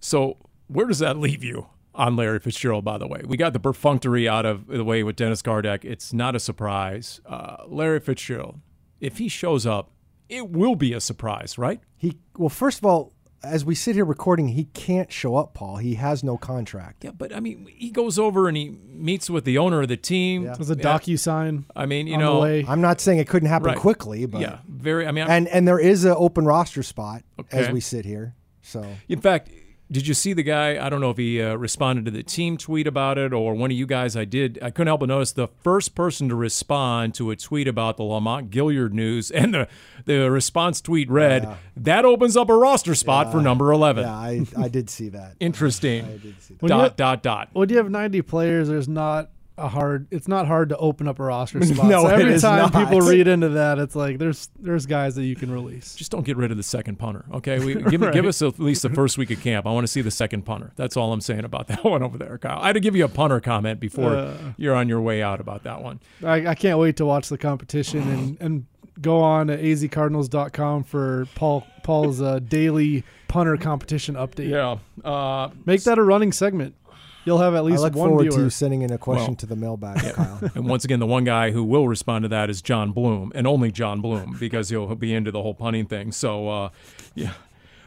[0.00, 2.84] So where does that leave you on Larry Fitzgerald?
[2.84, 5.84] By the way, we got the perfunctory out of the way with Dennis Gardeck.
[5.84, 7.20] It's not a surprise.
[7.26, 8.60] Uh, Larry Fitzgerald,
[9.00, 9.90] if he shows up,
[10.28, 11.80] it will be a surprise, right?
[11.96, 15.76] He well, first of all, as we sit here recording, he can't show up, Paul.
[15.76, 17.04] He has no contract.
[17.04, 19.96] Yeah, but I mean, he goes over and he meets with the owner of the
[19.96, 20.44] team.
[20.44, 20.54] Yeah.
[20.54, 21.64] There's a docu sign.
[21.76, 22.42] I mean, you know.
[22.42, 23.78] I'm not saying it couldn't happen Right.
[23.78, 25.06] quickly, but yeah, very.
[25.06, 28.34] I mean, I'm- and and there is an open roster spot as we sit here.
[28.62, 29.48] So In fact,
[29.90, 30.84] did you see the guy?
[30.84, 33.70] I don't know if he uh, responded to the team tweet about it or one
[33.70, 34.16] of you guys.
[34.16, 34.58] I did.
[34.60, 38.02] I couldn't help but notice the first person to respond to a tweet about the
[38.02, 39.68] Lamont Gaillard news, and the
[40.04, 44.44] the response tweet read, "That opens up a roster spot for number 11." yeah, I
[44.58, 45.36] I did see that.
[45.40, 46.04] Interesting.
[46.04, 46.66] I did see that.
[46.66, 47.48] Dot you- dot dot.
[47.52, 50.06] When you have 90 players, there's not a hard.
[50.10, 51.86] It's not hard to open up a roster spot.
[51.86, 52.72] No, so every is time not.
[52.74, 55.94] people read into that, it's like there's there's guys that you can release.
[55.94, 57.58] Just don't get rid of the second punter, okay?
[57.58, 59.66] We give, give us at least the first week of camp.
[59.66, 60.72] I want to see the second punter.
[60.76, 62.58] That's all I'm saying about that one over there, Kyle.
[62.60, 64.36] I had to give you a punter comment before Uh.
[64.56, 66.00] you're on your way out about that one.
[66.22, 68.66] I, I can't wait to watch the competition and and
[69.00, 69.56] go on to
[70.10, 74.48] azcardinals.com for Paul Paul's uh, daily punter competition update.
[74.48, 74.78] Yeah.
[75.08, 76.74] Uh, Make that a running segment.
[77.26, 78.36] You'll have at least I least look one forward viewer.
[78.36, 80.40] to you sending in a question Well, to the mailbag, Kyle.
[80.54, 83.46] And once again, the one guy who will respond to that is John Bloom, and
[83.46, 86.12] only John Bloom, because he'll be into the whole punting thing.
[86.12, 86.68] So, uh,
[87.14, 87.32] yeah.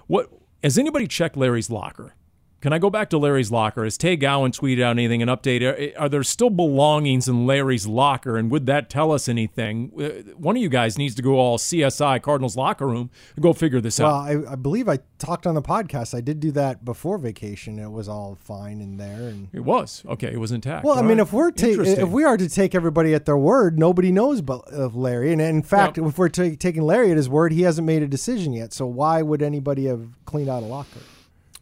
[0.07, 0.29] What
[0.61, 2.13] has anybody checked Larry's locker?
[2.61, 3.85] Can I go back to Larry's locker?
[3.85, 5.61] Has Tay Gowan tweeted out anything, an update?
[5.97, 8.35] Are, are there still belongings in Larry's locker?
[8.37, 9.91] And would that tell us anything?
[9.97, 13.53] Uh, One of you guys needs to go all CSI Cardinals locker room and go
[13.53, 14.27] figure this well, out.
[14.27, 16.13] I, I believe I talked on the podcast.
[16.13, 17.79] I did do that before vacation.
[17.79, 20.31] It was all fine in there, and It was okay.
[20.33, 20.83] It was intact.
[20.83, 21.19] Well, I mean, right.
[21.19, 24.67] if we're ta- if we are to take everybody at their word, nobody knows but
[24.69, 25.31] of Larry.
[25.31, 26.07] And in fact, Yeah.
[26.07, 28.73] if we're ta- taking Larry at his word, he hasn't made a decision yet.
[28.73, 30.99] So why would anybody have cleaned out a locker?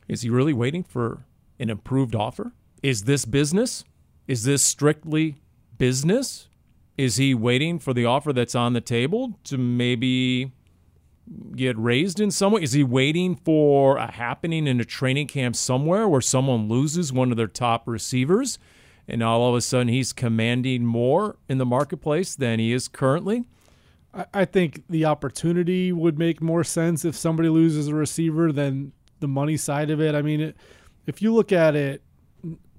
[0.08, 1.26] Is he really waiting for
[1.60, 2.54] an improved offer?
[2.82, 3.84] Is this business?
[4.28, 5.38] Is this strictly
[5.78, 6.50] business?
[6.98, 10.52] Is he waiting for the offer that's on the table to maybe
[11.56, 12.64] get raised in some way?
[12.64, 17.32] Is he waiting for a happening in a training camp somewhere where someone loses one
[17.32, 18.58] of their top receivers
[19.08, 23.46] and all of a sudden he's commanding more in the marketplace than he is currently?
[24.14, 28.94] I, I think the opportunity would make more sense if somebody loses a receiver than
[29.20, 30.16] the money side of it.
[30.16, 30.58] I mean, it,
[31.06, 32.02] if you look at it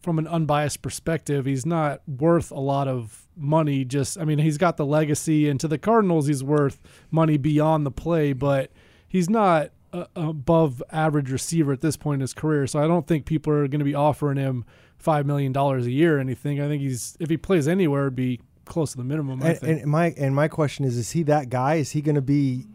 [0.02, 3.84] from an unbiased perspective, he's not worth a lot of money.
[3.84, 7.84] Just, I mean, he's got the legacy, and to the Cardinals, he's worth money beyond
[7.84, 8.70] the play, but
[9.08, 12.66] he's not a, above average receiver at this point in his career.
[12.66, 14.64] So I don't think people are going to be offering him
[14.98, 16.60] five million dollars a year or anything.
[16.60, 19.42] I think he's if he plays anywhere, it'd be close to the minimum.
[19.42, 19.82] I And, think.
[19.82, 21.76] and my and my question is: Is he that guy?
[21.76, 22.66] Is he going to be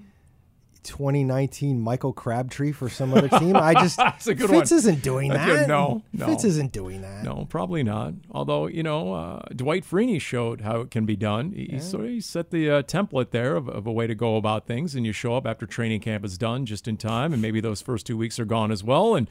[0.84, 3.56] 2019 Michael Crabtree for some other team?
[3.56, 4.78] I just That's a good Fitz one.
[4.80, 5.60] isn't doing That's that.
[5.60, 5.68] good.
[5.68, 6.26] No, no.
[6.28, 7.24] Fitz isn't doing that.
[7.24, 8.14] No, probably not.
[8.32, 11.52] Although you know, uh, Dwight Freeney showed how it can be done.
[11.54, 14.16] He, he sort of he set the uh, template there of, of a way to
[14.16, 17.34] go about things, and you show up after training camp is done just in time,
[17.34, 19.30] and maybe those first two weeks are gone as well, and.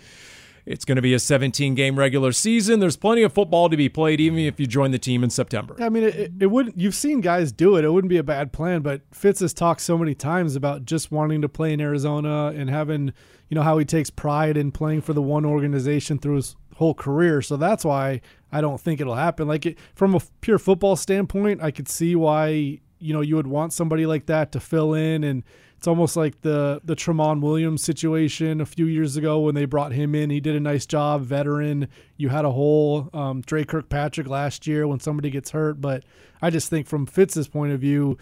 [0.64, 2.80] It's going to be a 17 game regular season.
[2.80, 5.76] There's plenty of football to be played, even if you join the team in September.
[5.80, 6.78] I mean, it, it, wouldn't.
[6.78, 7.84] You've seen guys do it.
[7.84, 8.82] It wouldn't be a bad plan.
[8.82, 12.70] But Fitz has talked so many times about just wanting to play in Arizona and
[12.70, 13.12] having,
[13.48, 16.94] you know, how he takes pride in playing for the one organization through his whole
[16.94, 17.42] career.
[17.42, 18.20] So that's why
[18.52, 19.48] I don't think it'll happen.
[19.48, 23.48] Like it, from a pure football standpoint, I could see why you know you would
[23.48, 25.42] want somebody like that to fill in and.
[25.82, 29.90] It's almost like the the Tremont Williams situation a few years ago when they brought
[29.90, 30.30] him in.
[30.30, 31.88] He did a nice job, veteran.
[32.16, 33.10] You had a hole.
[33.12, 36.04] Um, Dre Kirkpatrick last year when somebody gets hurt, but
[36.40, 38.16] I just think from Fitz's point of view,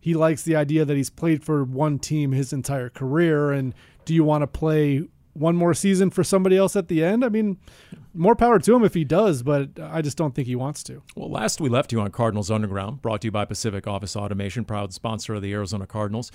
[0.00, 3.52] he likes the idea that he's played for one team his entire career.
[3.52, 3.72] And
[4.04, 5.04] do you want to play
[5.36, 7.24] one more season for somebody else at the end.
[7.24, 7.58] I mean,
[8.14, 11.02] more power to him if he does, but I just don't think he wants to.
[11.14, 14.64] Well, last we left you on Cardinals Underground, brought to you by Pacific Office Automation,
[14.64, 16.32] proud sponsor of the Arizona Cardinals.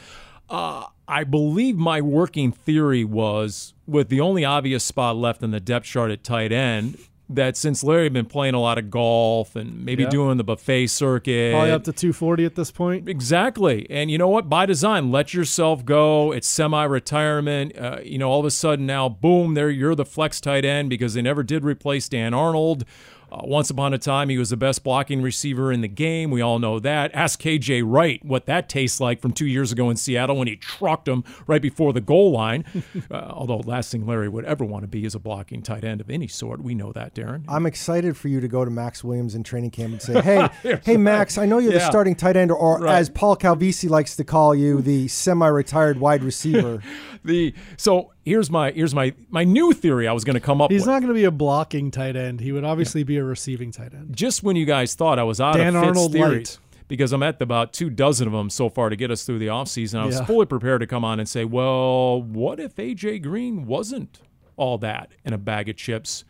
[0.51, 5.59] Uh, I believe my working theory was with the only obvious spot left in the
[5.59, 6.97] depth chart at tight end,
[7.29, 10.09] that since Larry had been playing a lot of golf and maybe Yeah.
[10.09, 13.07] doing the buffet circuit, Probably up to 240 at this point.
[13.07, 13.87] Exactly.
[13.89, 14.49] And you know what?
[14.49, 16.33] By design, let yourself go.
[16.33, 17.77] It's semi retirement.
[17.77, 20.89] Uh, you know, all of a sudden now, boom, there you're the flex tight end
[20.89, 22.83] because they never did replace Dan Arnold.
[23.31, 26.31] Uh, once upon a time, he was the best blocking receiver in the game.
[26.31, 27.11] We all know that.
[27.13, 30.57] Ask KJ Wright what that tastes like from two years ago in Seattle when he
[30.57, 32.65] trucked him right before the goal line.
[33.11, 36.01] uh, although, last thing Larry would ever want to be is a blocking tight end
[36.01, 36.61] of any sort.
[36.61, 37.43] We know that, Darren.
[37.47, 40.49] I'm excited for you to go to Maxx Williams in training camp and say, "Hey,
[40.83, 42.95] hey, Maxx, I know you're the starting tight end, or Right.
[42.95, 46.81] as Paul Calvisi likes to call you, the semi-retired wide receiver."
[47.23, 50.07] the so here's my here's my my new theory.
[50.07, 50.87] I was going to come up He's with.
[50.87, 52.39] not going to be a blocking tight end.
[52.39, 54.15] He would obviously be a receiving tight end.
[54.15, 56.85] just when you guys thought I was out Dan of Fitz Arnold theories, light.
[56.87, 59.47] because I'm at about two dozen of them so far to get us through the
[59.47, 60.25] offseason, I was Yeah.
[60.25, 64.21] fully prepared to come on and say, well, what if AJ Green wasn't
[64.57, 66.23] all that in a bag of chips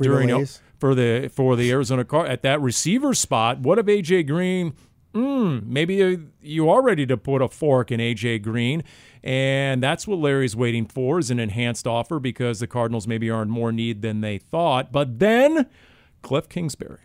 [0.00, 0.46] during
[0.78, 3.60] for the for the Arizona car at that receiver spot?
[3.60, 4.74] What if AJ Green?
[5.14, 8.84] Mm, maybe you are ready to put a fork in AJ Green,
[9.22, 13.42] and that's what Larry's waiting for is an enhanced offer because the Cardinals maybe are
[13.42, 14.92] in more need than they thought.
[14.92, 15.66] But then
[16.22, 17.00] Kliff Kingsbury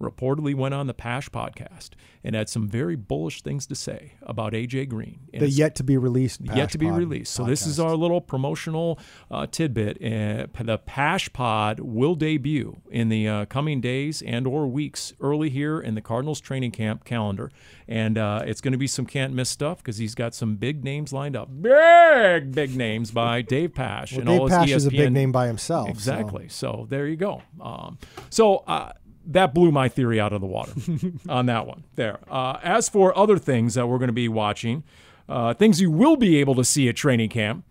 [0.00, 1.90] reportedly went on the Pasch podcast
[2.22, 5.20] and had some very bullish things to say about AJ Green.
[5.32, 7.32] And the yet to be released, yet to be released.
[7.32, 8.98] So this is our little promotional
[9.30, 9.96] uh, tidbit.
[10.02, 15.50] Uh, the Pasch Pod will debut in the uh, coming days and or weeks early
[15.50, 17.50] here in the Cardinals training camp calendar,
[17.88, 20.82] and uh, it's going to be some can't miss stuff because he's got some big
[20.84, 24.58] names lined up, big big names by Dave Pasch Well, and Dave all his E
[24.58, 25.86] Pasch is a big name by himself.
[25.86, 26.48] so- Exactly.
[26.48, 27.42] So, there you go.
[27.60, 27.98] Um,
[28.30, 28.92] so uh,
[29.26, 30.72] that blew my theory out of the water
[31.28, 31.84] on that one.
[31.96, 32.18] There.
[32.30, 34.84] Uh, as for other things that we're going to be watching,
[35.28, 37.64] uh, things you will be able to see at training camp,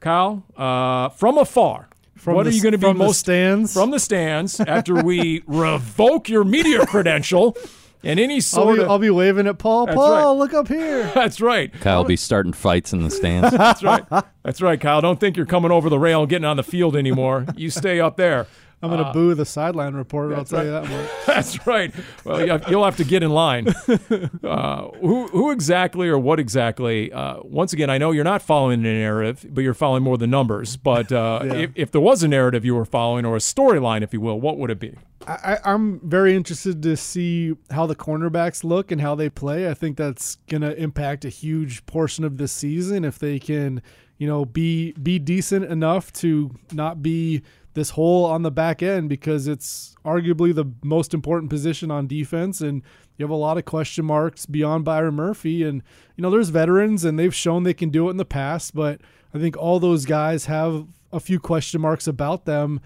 [0.00, 1.88] Kyle, uh, from afar.
[2.16, 3.72] From what the- are you going to be from the most stands?
[3.74, 7.56] from the stands after we revoke your media credential
[8.04, 9.86] and any I'll sort be, of I'll be waving at Paul.
[9.86, 10.38] Paul, right.
[10.38, 11.04] look up here.
[11.14, 11.72] that's right.
[11.80, 13.50] Kyle will be starting fights in the stands.
[13.50, 14.04] That's right.
[14.42, 15.00] That's right, Kyle.
[15.00, 17.46] Don't think you're coming over the rail and getting on the field anymore.
[17.56, 18.46] You stay up there.
[18.82, 20.34] I'm going to boo the sideline reporter.
[20.34, 21.10] I'll tell you that much.
[21.26, 21.94] That's right.
[22.24, 23.68] Well, you'll have to get in line.
[24.42, 27.12] Uh, who, who exactly or what exactly?
[27.12, 30.26] Uh, once again, I know you're not following a narrative, but you're following more the
[30.26, 30.76] numbers.
[30.76, 34.12] But uh, if, if there was a narrative you were following or a storyline, if
[34.12, 34.96] you will, what would it be?
[35.26, 35.32] I,
[35.64, 39.70] I- I'm very interested to see how the cornerbacks look and how they play.
[39.70, 43.80] I think that's going to impact a huge portion of this season if they can,
[44.18, 47.42] you know, be be decent enough to not be
[47.74, 52.60] this hole on the back end because it's arguably the most important position on defense
[52.60, 52.82] and
[53.16, 55.82] you have a lot of question marks beyond Byron Murphy and
[56.16, 59.00] you know there's veterans and they've shown they can do it in the past but
[59.34, 62.80] I think all those guys have a few question marks about them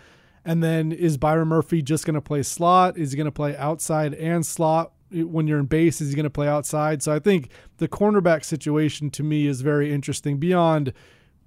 [0.47, 2.97] and then is Byron Murphy just going to play slot?
[2.97, 4.93] Is he going to play outside and slot?
[5.11, 7.03] When you're in base, is he going to play outside?
[7.03, 10.93] So I think the cornerback situation to me is very interesting beyond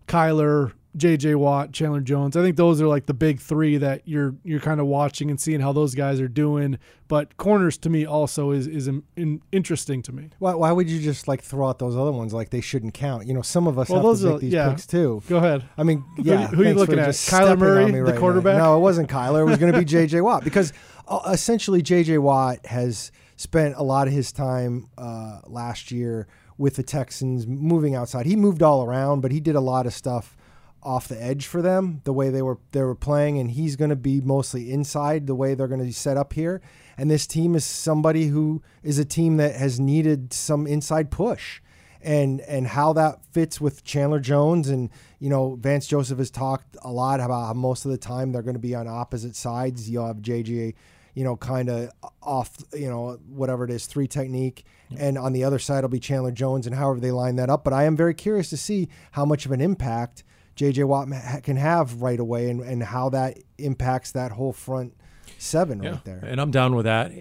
[0.08, 2.36] Kyler, JJ Watt, Chandler Jones.
[2.36, 5.39] I think those are like the big three that you're you're kind of watching and
[5.39, 6.80] seeing how those guys are doing.
[7.08, 10.30] But corners to me also is is in, in, interesting to me.
[10.39, 13.28] Why, why would you just like throw out those other ones like they shouldn't count?
[13.28, 14.69] You know, some of us Well, have those to make are- these yeah.
[14.69, 15.21] picks too.
[15.30, 15.63] Go ahead.
[15.78, 16.47] I mean, Who- yeah.
[16.47, 17.10] who are you looking at?
[17.10, 18.19] Kyler Murray, me the right now.
[18.19, 18.58] quarterback?
[18.58, 19.41] No, it wasn't Kyler.
[19.41, 20.21] It was going to be J.J.
[20.21, 20.73] Watt because
[21.08, 22.17] uh, essentially J.J.
[22.17, 27.95] Watt has spent a lot of his time uh, last year with the Texans moving
[27.95, 28.25] outside.
[28.25, 30.36] He moved all around, but he did a lot of stuff
[30.82, 33.89] off the edge for them the way they were they were playing and he's going
[33.89, 36.62] to be mostly inside the way they're going to be set up here.
[36.98, 41.62] And this team is somebody who is a team that has needed some inside push.
[42.02, 44.89] And and how that fits with Chandler Jones and
[45.20, 48.42] you know Vance Joseph has talked a lot about how most of the time they're
[48.42, 49.89] going to be on opposite sides.
[49.89, 50.76] You'll have JJ
[51.13, 54.63] you know kind of off you know whatever it is three technique.
[54.98, 57.65] And on the other side will be Chandler Jones and however they line that up.
[57.65, 60.24] But I am very curious to see how much of an impact
[60.60, 61.08] JJ Watt
[61.43, 64.93] can have right away and, and how that impacts that whole front
[65.38, 67.13] seven right there And I'm down with that.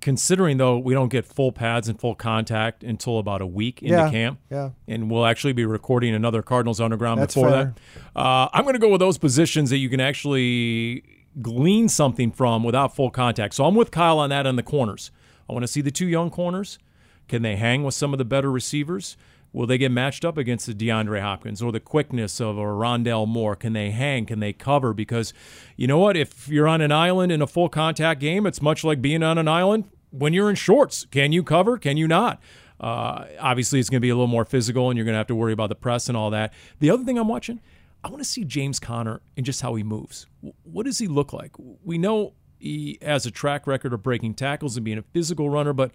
[0.00, 3.96] Considering though we don't get full pads and full contact until about a week into
[3.96, 4.70] Yeah, camp, yeah.
[4.86, 7.74] and we'll actually be recording another Cardinals Underground That's before fair.
[8.14, 8.20] that.
[8.20, 11.02] Uh, I'm going to go with those positions that you can actually
[11.42, 13.54] glean something from without full contact.
[13.54, 15.10] So I'm with Kyle on that on the corners.
[15.50, 16.78] I want to see the two young corners.
[17.26, 19.16] Can they hang with some of the better receivers?
[19.56, 23.26] Will they get matched up against the DeAndre Hopkins or the quickness of a Rondale
[23.26, 23.56] Moore?
[23.56, 24.26] Can they hang?
[24.26, 24.92] Can they cover?
[24.92, 25.32] Because
[25.78, 26.14] you know what?
[26.14, 29.38] If you're on an island in a full contact game, it's much like being on
[29.38, 31.06] an island when you're in shorts.
[31.10, 31.78] Can you cover?
[31.78, 32.38] Can you not?
[32.78, 35.26] Uh, obviously, it's going to be a little more physical, and you're going to have
[35.28, 36.52] to worry about the press and all that.
[36.80, 37.62] The other thing I'm watching,
[38.04, 40.26] I want to see James Conner and just how he moves.
[40.64, 41.52] What does he look like?
[41.82, 45.72] We know he has a track record of breaking tackles and being a physical runner,
[45.72, 45.92] but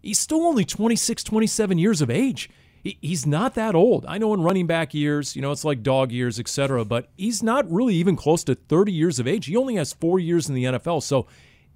[0.00, 2.48] he's still only 26, 27 years of age
[2.84, 4.04] he's not that old.
[4.06, 6.84] I know in running back years, you know, it's like dog years, etc.
[6.84, 9.46] But he's not really even close to 30 years of age.
[9.46, 11.02] He only has four years in the NFL.
[11.02, 11.26] So,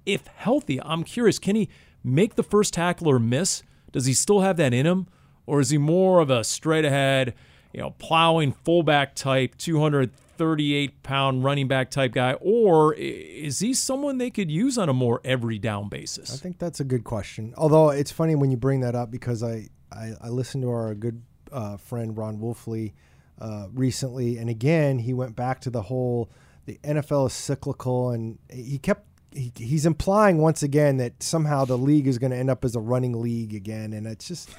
[0.05, 1.69] if healthy, I'm curious, can he
[2.03, 3.63] make the first tackle or miss?
[3.91, 5.07] Does he still have that in him,
[5.45, 7.33] or is he more of a straight ahead,
[7.73, 14.19] you know, plowing fullback type, 238 pound running back type guy, or is he someone
[14.19, 16.33] they could use on a more every down basis?
[16.33, 17.53] I think that's a good question.
[17.57, 20.93] Although it's funny when you bring that up because I I, I listened to our
[20.95, 21.21] good
[21.51, 22.93] uh, friend Ron Wolfley
[23.39, 26.29] uh, recently, and again he went back to the whole
[26.65, 31.77] the NFL is cyclical, and he kept he, he's implying once again that somehow the
[31.77, 34.49] league is going to end up as a running league again, and it's just.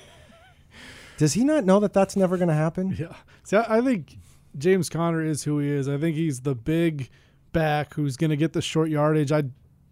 [1.18, 2.96] Does he not know that that's never going to happen?
[2.98, 3.14] Yeah.
[3.44, 4.16] See, I think
[4.56, 5.86] James Conner is who he is.
[5.86, 7.10] I think he's the big
[7.52, 9.30] back who's going to get the short yardage.
[9.30, 9.44] I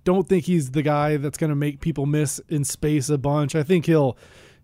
[0.04, 3.54] don't think he's the guy that's going to make people miss in space a bunch.
[3.54, 4.16] I think he'll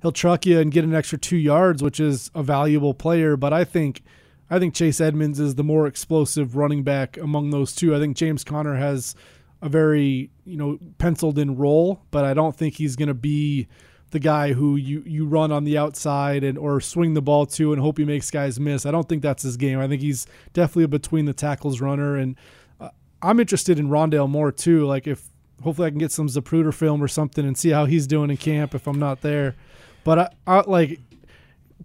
[0.05, 3.39] he'll truck you and get an extra two yards, which is a valuable player.
[3.39, 4.03] But I think
[4.51, 7.97] I think Chase Edmonds is the more explosive running back among those two.
[7.97, 9.15] I think James Conner has
[9.63, 13.67] a very you know penciled in role, but I don't think he's going to be
[14.11, 17.73] the guy who you you run on the outside and or swing the ball to
[17.73, 18.85] and hope he makes guys miss.
[18.85, 19.81] I don't think that's his game.
[19.81, 22.37] I think he's definitely a between the tackles runner, and
[22.79, 22.91] uh,
[23.23, 24.85] I'm interested in Rondale Moore too.
[24.85, 25.31] Like if
[25.63, 28.37] hopefully I can get some Zapruder film or something and see how he's doing in
[28.37, 29.57] camp if I'm not there.
[30.05, 31.01] But I, I like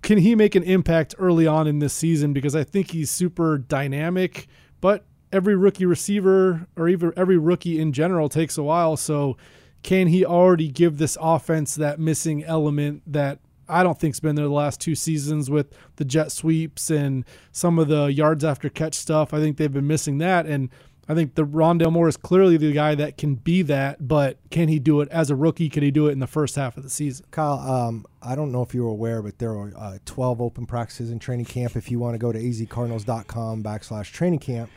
[0.02, 2.34] can he make an impact early on in this season?
[2.34, 4.48] Because I think he's super dynamic,
[4.82, 9.38] but every rookie receiver or even every rookie in general takes a while, so
[9.84, 14.46] can he already give this offense that missing element that I don't think's been there
[14.46, 18.96] the last two seasons with the jet sweeps and some of the yards after catch
[18.96, 19.32] stuff.
[19.34, 20.48] I think they've been missing that.
[20.48, 20.70] And
[21.10, 24.68] I think the Rondale Moore is clearly the guy that can be that, but can
[24.68, 25.68] he do it as a rookie?
[25.68, 27.26] Can he do it in the first half of the season?
[27.32, 30.68] Kyle, um, I don't know if you were aware, but there are uh, 12 open
[30.68, 31.76] practices in training camp.
[31.76, 34.70] If you want to go to azcardinals.com backslash training camp,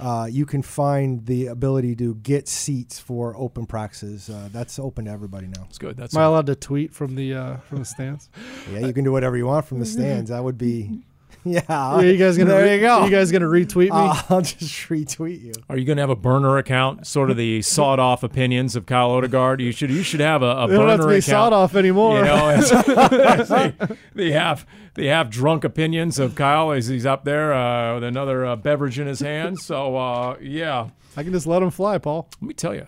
[0.00, 4.28] uh, you can find the ability to get seats for open practices.
[4.28, 5.62] Uh, that's open to everybody now.
[5.62, 5.96] That's good.
[5.96, 8.28] That's Am I allowed to tweet from the uh, from the stands?
[8.72, 10.30] yeah, you can do whatever you want from the stands.
[10.30, 11.04] That would be
[11.44, 13.00] yeah, yeah, you guys gonna there re- you go.
[13.00, 13.90] Are You guys gonna retweet me?
[13.92, 15.52] Uh, I'll just retweet you.
[15.68, 19.10] Are you going to have a burner account, sort of the sawed-off opinions of Kyle
[19.10, 19.60] Odegard?
[19.60, 21.24] You should you should have a, a they don't have to be account.
[21.24, 22.18] sawed off anymore.
[22.18, 22.84] You know, as, as
[23.48, 28.04] the, the half the half drunk opinions of Kyle as he's up there uh, with
[28.04, 29.60] another uh, beverage in his hand.
[29.60, 32.28] So uh, yeah, I can just let him fly, Paul.
[32.40, 32.86] let me tell you,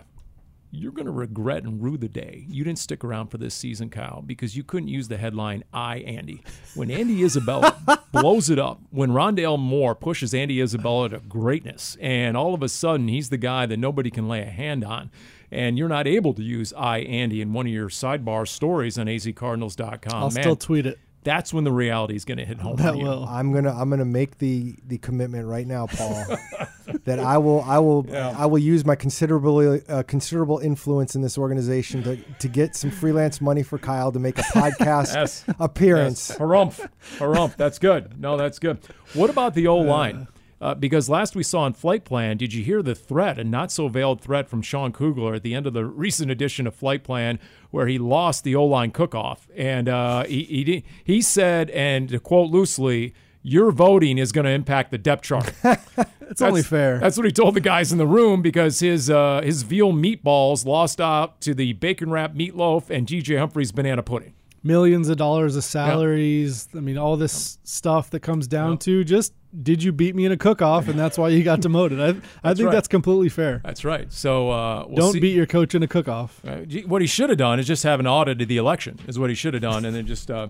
[0.71, 3.89] you're going to regret and rue the day you didn't stick around for this season,
[3.91, 6.43] Kyle, because you couldn't use the headline "I Andy"
[6.75, 8.81] when Andy Isabella blows it up.
[8.91, 13.39] When Rondale Moore pushes Andy Isabella to greatness, and all of a sudden he's the
[13.39, 15.11] guy that nobody can lay a hand on.
[15.51, 19.07] And you're not able to use I Andy in one of your sidebar stories on
[19.07, 20.15] azcardinals.com.
[20.15, 20.99] I'll Man, still tweet it.
[21.29, 22.77] That's when the reality is going to hit home.
[22.77, 23.25] That will.
[23.29, 26.25] I'm gonna I'm gonna make the the commitment right now, Paul,
[27.05, 28.35] that I will I will Yeah.
[28.37, 32.91] I will use my considerable uh, considerable influence in this organization to to get some
[32.91, 35.45] freelance money for Kyle to make a podcast Yes.
[35.59, 36.31] appearance.
[36.31, 36.39] Yes.
[36.39, 36.89] Harumph.
[37.19, 37.57] Harumph.
[37.57, 38.19] That's good.
[38.21, 38.79] No, that's good.
[39.15, 40.29] What about the O line?
[40.61, 43.71] Uh, because last we saw in Flight Plan, did you hear the threat, a not
[43.71, 47.05] so veiled threat from Sean Kugler at the end of the recent edition of Flight
[47.05, 47.39] Plan,
[47.71, 49.49] where he lost the O line cook off?
[49.57, 54.51] And uh, he, he, he said, and to quote loosely, your voting is going to
[54.51, 55.53] impact the depth chart.
[56.31, 56.99] It's only fair.
[56.99, 60.67] That's what he told the guys in the room because his uh, his veal meatballs
[60.67, 64.35] lost out to the bacon wrap meatloaf and DJ Humphries banana pudding.
[64.63, 66.69] Millions of dollars of salaries.
[66.77, 69.33] I mean, all this stuff that comes down to just
[69.63, 72.01] did you beat me in a cook off, and that's why you got demoted.
[72.01, 72.09] I
[72.49, 72.73] I think right.
[72.73, 73.61] that's completely fair.
[73.65, 74.13] That's right.
[74.13, 75.21] So uh, we'll Don't see.
[75.21, 76.41] beat your coach in a cook off.
[76.47, 78.99] Uh, what he should have done is just have an audit of the election.
[79.07, 80.49] Is what he should have done, and then just uh,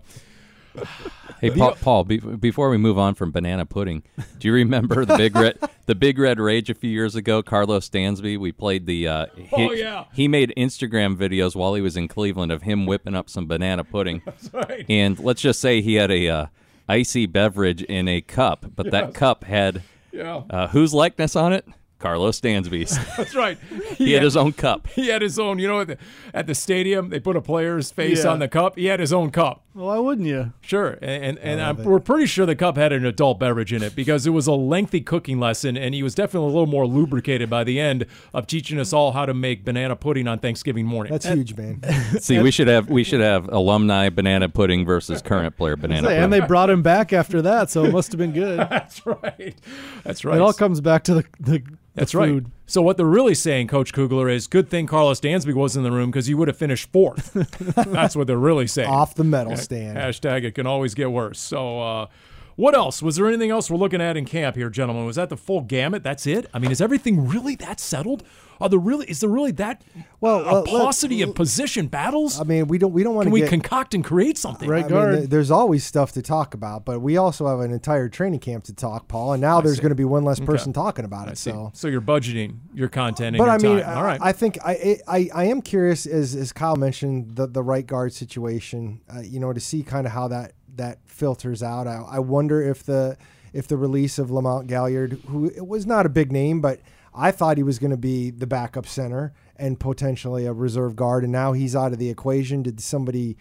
[1.40, 4.02] Hey, Paul, Paul be, before we move on from banana pudding,
[4.40, 7.44] do you remember the big red the big red rage a few years ago?
[7.44, 9.06] Karlos Dansby, we played the.
[9.06, 10.04] Uh, he, Oh, yeah.
[10.12, 13.84] He made Instagram videos while he was in Cleveland of him whipping up some banana
[13.84, 14.20] pudding,
[14.52, 14.84] right.
[14.88, 16.46] and let's just say he had a uh,
[16.88, 19.82] icy beverage in a cup, but that cup had
[20.12, 20.42] yeah.
[20.50, 21.66] uh, whose likeness on it?
[21.98, 22.96] Karlos Dansby's.
[23.16, 23.58] That's right.
[23.96, 24.86] he had his own cup.
[24.88, 25.58] He had his own.
[25.58, 25.98] You know, at the,
[26.32, 28.30] at the stadium, they put a player's face Yeah.
[28.30, 28.76] on the cup.
[28.76, 29.64] He had his own cup.
[29.74, 30.52] Well, why wouldn't you?
[30.60, 33.80] Sure, and and, and I'm, we're pretty sure the cup had an adult beverage in
[33.84, 36.84] it because it was a lengthy cooking lesson, and he was definitely a little more
[36.84, 40.84] lubricated by the end of teaching us all how to make banana pudding on Thanksgiving
[40.84, 41.12] morning.
[41.12, 41.80] That's huge, man.
[42.20, 46.06] See, we should have we should have alumni banana pudding versus current player banana Say,
[46.08, 46.24] pudding.
[46.24, 48.58] and they brought him back after that, so it must have been good.
[48.70, 49.54] That's right.
[50.02, 50.36] That's right.
[50.38, 51.62] It all comes back to the the,
[51.94, 52.44] That's the right.
[52.66, 55.90] So what they're really saying, Coach Kugler, is good thing Karlos Dansby was in the
[55.90, 57.32] room because he would have finished fourth.
[57.74, 58.90] That's what they're really saying.
[58.90, 59.96] Off the medal stand.
[59.96, 61.40] Hashtag it can always get worse.
[61.40, 62.06] So, uh,
[62.56, 63.02] what else?
[63.02, 65.06] Was there anything else we're looking at in camp here, gentlemen?
[65.06, 66.02] Was that the full gamut?
[66.02, 66.46] That's it?
[66.52, 68.24] I mean, is everything really that settled?
[68.60, 69.82] Are there really is there really that
[70.20, 72.40] Well, a uh, paucity of position battles?
[72.40, 73.50] I mean, we don't we don't want to we get.
[73.50, 74.68] concoct and create something?
[74.68, 75.14] Right I mean, guard.
[75.18, 78.64] th- there's always stuff to talk about, but we also have an entire training camp
[78.64, 79.32] to talk, Paul.
[79.34, 81.38] And now there's going to be one less person talking about I it.
[81.38, 81.50] see.
[81.50, 83.96] So, So you're budgeting your content and but your I mean, time.
[83.96, 84.20] All right.
[84.20, 87.86] I, I think I, I I am curious, as as Kyle mentioned, the the right
[87.86, 89.00] guard situation.
[89.14, 91.86] Uh, you know, to see kind of how that that filters out.
[91.86, 93.16] I, I wonder if the
[93.52, 96.80] if the release of Lamont Gaillard, who it was not a big name, but
[97.18, 101.24] I thought he was going to be the backup center and potentially a reserve guard,
[101.24, 102.62] and now he's out of the equation.
[102.62, 103.36] Did somebody?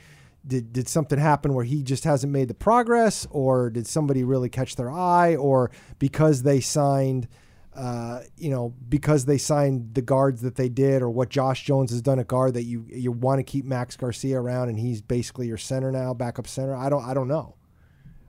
[0.46, 4.48] Did, did something happen where he just hasn't made the progress, or did somebody really
[4.48, 7.28] catch their eye, or because they signed
[7.78, 11.92] uh, you know, because they signed the guards that they did, or what Josh Jones
[11.92, 15.00] has done at guard, that you you want to keep Max Garcia around, and he's
[15.00, 16.76] basically your center now, backup center.
[16.76, 17.56] I don't I don't know.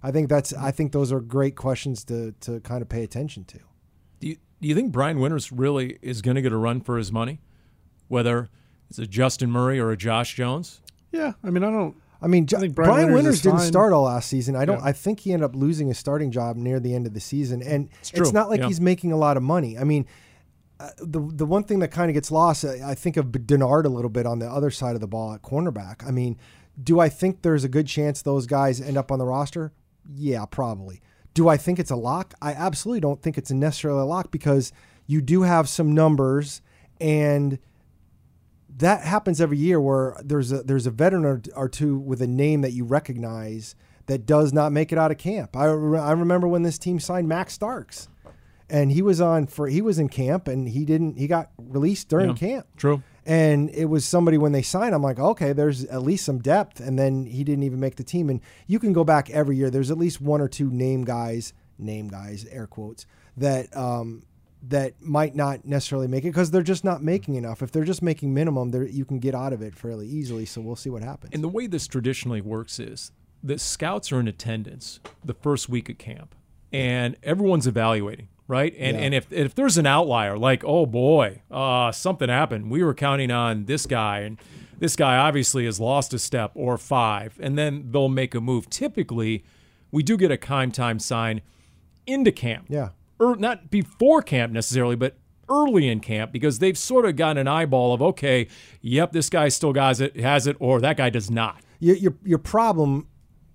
[0.02, 3.44] I think that's I think those are great questions to to kind of pay attention
[3.46, 3.58] to.
[4.60, 7.40] Do you, think Brian Winters really is going to get a run for his money?
[8.08, 8.48] Whether
[8.90, 10.80] it's a Justin Murray or a Josh Jones?
[11.12, 11.96] Yeah, I mean, I don't.
[12.20, 13.66] I mean, Jo- think Brian Brian, Winters Winters, didn't fine.
[13.68, 14.56] start all last season.
[14.56, 14.78] I don't.
[14.80, 14.86] Yeah.
[14.86, 17.62] I think he ended up losing his starting job near the end of the season,
[17.62, 18.32] and it's, true.
[18.32, 18.66] not like Yeah.
[18.66, 19.78] he's making a lot of money.
[19.78, 20.06] I mean,
[20.80, 23.84] uh, the the one thing that kind of gets lost, I, I think of Denard
[23.84, 26.06] a little bit on the other side of the ball at cornerback.
[26.06, 26.36] I mean,
[26.82, 29.72] do I think there's a good chance those guys end up on the roster?
[30.12, 31.00] Yeah, probably.
[31.34, 32.34] Do I think it's a lock?
[32.42, 34.72] I absolutely don't think it's necessarily a lock because
[35.06, 36.60] you do have some numbers
[37.00, 37.58] and
[38.76, 42.26] that happens every year where there's a there's a veteran or, or two with a
[42.26, 43.74] name that you recognize
[44.06, 45.56] that does not make it out of camp.
[45.56, 48.08] I, re- I remember when this team signed Max Starks,
[48.70, 52.08] and he was on for he was in camp and he didn't he got released
[52.08, 52.34] during Yeah.
[52.36, 52.66] camp.
[52.76, 53.02] True.
[53.28, 56.80] And it was somebody when they signed, I'm like, okay, there's at least some depth.
[56.80, 58.30] And then he didn't even make the team.
[58.30, 59.68] And you can go back every year.
[59.68, 63.04] There's at least one or two name guys, name guys, air quotes,
[63.36, 64.22] that um,
[64.62, 67.62] that might not necessarily make it because they're just not making enough.
[67.62, 70.46] If they're just making minimum, you can get out of it fairly easily.
[70.46, 71.34] So we'll see what happens.
[71.34, 73.12] And the way this traditionally works is
[73.42, 76.34] the scouts are in attendance the first week of camp,
[76.72, 78.74] and everyone's evaluating, right?
[78.78, 79.02] And Yeah.
[79.04, 83.30] and if if there's an outlier, like oh boy, uh, something happened, we were counting
[83.30, 84.38] on this guy, and
[84.78, 88.68] this guy obviously has lost a step or five, and then they'll make a move.
[88.70, 89.44] Typically,
[89.92, 91.42] we do get a time time sign
[92.06, 92.88] into camp yeah.
[93.18, 95.16] or not before camp necessarily, but
[95.50, 98.48] early in camp because they've sort of got an eyeball of okay,
[98.80, 101.60] yep, this guy still has it, has it, or that guy does not.
[101.80, 103.06] your your your problem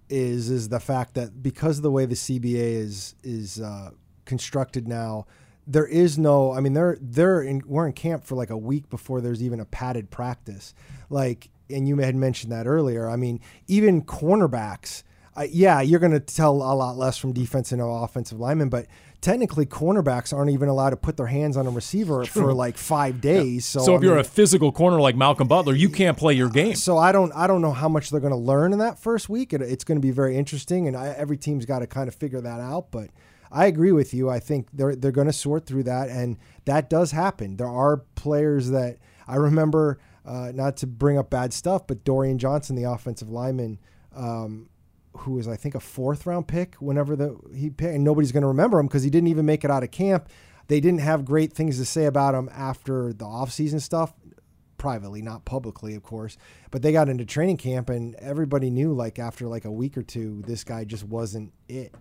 [0.10, 3.89] is is the fact that because of the way the CBA is is uh,
[4.26, 5.26] constructed now,
[5.66, 6.52] there is no.
[6.54, 9.60] I mean, they're they're in we're in camp for like a week before there's even
[9.60, 10.74] a padded practice.
[11.10, 13.10] Like, and you had mentioned that earlier.
[13.10, 15.04] I mean, even cornerbacks.
[15.36, 18.86] Uh, yeah, you're going to tell a lot less from defensive and offensive linemen, but
[19.20, 23.20] technically, cornerbacks aren't even allowed to put their hands on a receiver for like five
[23.20, 23.66] days.
[23.66, 26.36] So, So I if you're mean- a physical corner like Malcolm Butler, you can't play
[26.36, 26.76] your game.
[26.76, 29.28] so I don't I don't know how much they're going to learn in that first
[29.28, 29.54] week.
[29.54, 32.14] It, it's going to be very interesting, and I, every team's got to kind of
[32.14, 32.92] figure that out.
[32.92, 33.10] But
[33.54, 34.30] I agree with you.
[34.30, 37.58] I think they're they're going to sort through that, and that does happen.
[37.58, 38.97] There are players that
[39.28, 39.99] I remember.
[40.26, 43.78] Uh, not to bring up bad stuff, but Dorian Johnson, the offensive lineman,
[44.16, 44.70] um,
[45.18, 48.43] who was I think a fourth round pick whenever the he picked, and nobody's going
[48.43, 50.30] to remember him because he didn't even make it out of camp.
[50.68, 54.14] They didn't have great things to say about him after the offseason stuff
[54.78, 56.38] privately, not publicly, of course.
[56.72, 60.04] But they got into training camp, and everybody knew, like after like a week or
[60.04, 61.93] two, this guy just wasn't it.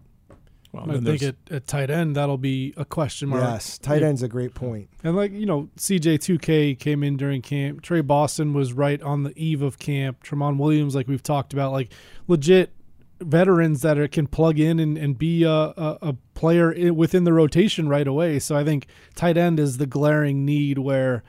[0.73, 3.43] Well, I think at, at tight end that'll be a question mark.
[3.43, 4.89] Yes, tight end's a great point.
[5.05, 7.83] And like you know, CJ2K came in during camp.
[7.83, 10.23] Tre Boston was right on the eve of camp.
[10.23, 11.93] Tremont Williams, like we've talked about, like
[12.27, 12.73] legit
[13.21, 17.33] veterans that are, can plug in and, and be a, a, a player within the
[17.33, 18.39] rotation right away.
[18.39, 21.23] So I think tight end is the glaring need where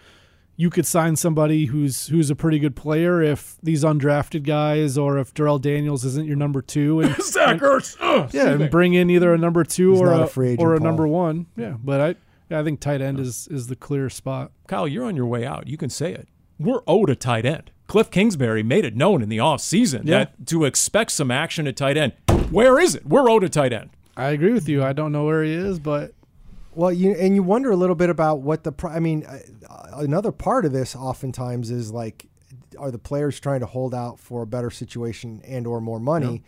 [0.56, 5.18] you could sign somebody who's who's a pretty good player if these undrafted guys or
[5.18, 7.98] if Darrell Daniels isn't your number two and Zach Ertz.
[8.00, 10.62] Ugh, yeah, and bring in either a number two He's or a, a free agent,
[10.62, 10.88] or a Paul.
[10.88, 11.48] number one.
[11.58, 12.16] Yeah, but I
[12.50, 14.52] Yeah, I think tight end is is the clear spot.
[14.68, 15.68] Kyle, you're on your way out.
[15.68, 16.28] You can say it.
[16.60, 17.72] We're owed a tight end.
[17.90, 20.20] Kliff Kingsbury made it known in the offseason Yeah.
[20.20, 22.14] that to expect some action at tight end.
[22.52, 23.06] Where is it?
[23.06, 23.90] We're owed a tight end.
[24.16, 24.84] I agree with you.
[24.84, 26.14] I don't know where he is, but
[26.76, 28.72] Well, you and you wonder a little bit about what the.
[28.72, 29.40] pri- I mean, uh,
[29.96, 32.26] another part of this oftentimes is like,
[32.78, 36.44] are the players trying to hold out for a better situation and or more money?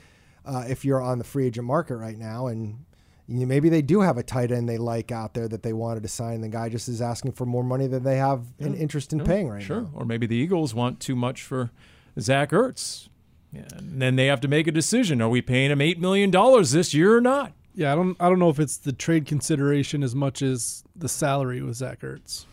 [0.45, 2.85] Uh, if you're on the free agent market right now, and
[3.27, 5.73] you know, maybe they do have a tight end they like out there that they
[5.73, 8.75] wanted to sign, the guy just is asking for more money than they have an
[8.75, 9.81] interest in paying right Sure.
[9.81, 9.89] now.
[9.95, 11.71] Or maybe the Eagles want too much for
[12.19, 13.09] Zach Ertz.
[13.51, 15.21] Yeah, and then they have to make a decision.
[15.21, 17.53] Are we paying him $8 million this year or not?
[17.75, 21.09] Yeah, I don't I don't know if it's the trade consideration as much as the
[21.09, 22.45] salary with Zach Ertz.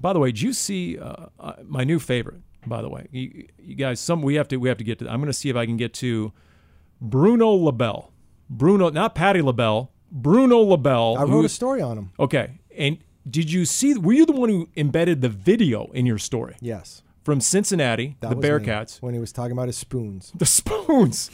[0.00, 2.40] By the way, did you see uh, uh, my new favorite?
[2.66, 5.08] By the way, you, you guys, some we have to we have to get to.
[5.10, 6.32] I'm going to see if I can get to
[7.00, 8.12] Bruno LaBelle.
[8.48, 9.90] Bruno, not Patti LaBelle.
[10.12, 11.16] Bruno LaBelle.
[11.18, 12.12] I who- wrote a story on him.
[12.20, 12.98] Okay, and
[13.28, 13.94] did you see?
[13.94, 18.30] Were you the one who embedded the video in your story Yes, from Cincinnati, that
[18.30, 20.30] the was me, Bearcats, when he was talking about his spoons.
[20.36, 21.30] the spoons?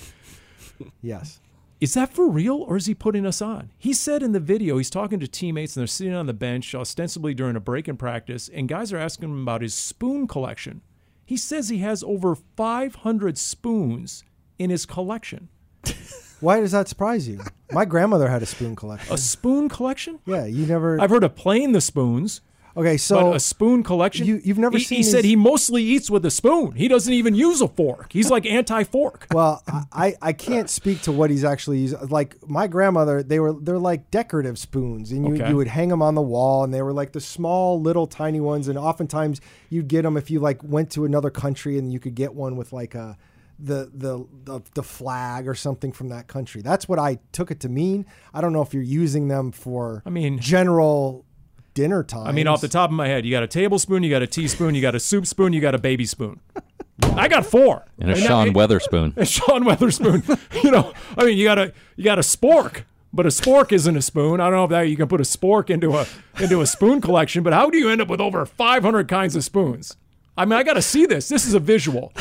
[1.02, 1.40] Yes.
[1.80, 3.70] Is that for real or is he putting us on?
[3.78, 6.74] He said in the video he's talking to teammates and they're sitting on the bench,
[6.74, 10.82] ostensibly during a break in practice, and guys are asking him about his spoon collection.
[11.24, 14.24] He says he has over 500 spoons
[14.58, 15.50] in his collection.
[16.40, 17.40] Why does that surprise you?
[17.70, 19.12] My grandmother had a spoon collection.
[19.12, 20.18] A spoon collection?
[20.26, 21.00] Yeah, you never.
[21.00, 22.40] I've heard of playing the spoons,
[22.78, 24.26] okay, so but a spoon collection?
[24.26, 26.72] you- you've never he, seen He said he mostly eats with a spoon.
[26.72, 28.12] He doesn't even use a fork.
[28.12, 29.26] He's like anti-fork.
[29.34, 29.62] Well,
[29.92, 31.98] I, I can't speak to what he's actually using.
[32.08, 35.50] Like my grandmother, they were they're like decorative spoons, and you, Okay.
[35.50, 38.40] you would hang them on the wall, and they were like the small little tiny
[38.40, 38.68] ones.
[38.68, 42.14] And oftentimes you'd get them if you like went to another country, and you could
[42.14, 43.16] get one with like a
[43.60, 46.62] the the the, the flag or something from that country.
[46.62, 48.06] That's what I took it to mean.
[48.32, 51.24] I don't know if you're using them for I mean- general
[51.78, 52.26] dinner time.
[52.26, 54.26] I mean, off the top of my head, you got a tablespoon, you got a
[54.26, 56.40] teaspoon, you got a soup spoon, you got a baby spoon.
[57.14, 57.84] I got four.
[58.00, 59.16] And a that- Sean Weatherspoon.
[59.16, 60.64] and Sean Weatherspoon.
[60.64, 63.96] you know, I mean, you got a you got a spork, but a spork isn't
[63.96, 64.40] a spoon.
[64.40, 66.06] I don't know if that you can put a spork into a
[66.42, 69.44] into a spoon collection, but how do you end up with over 500 kinds of
[69.44, 69.96] spoons?
[70.36, 71.28] I mean, I got to see this.
[71.28, 72.12] This is a visual.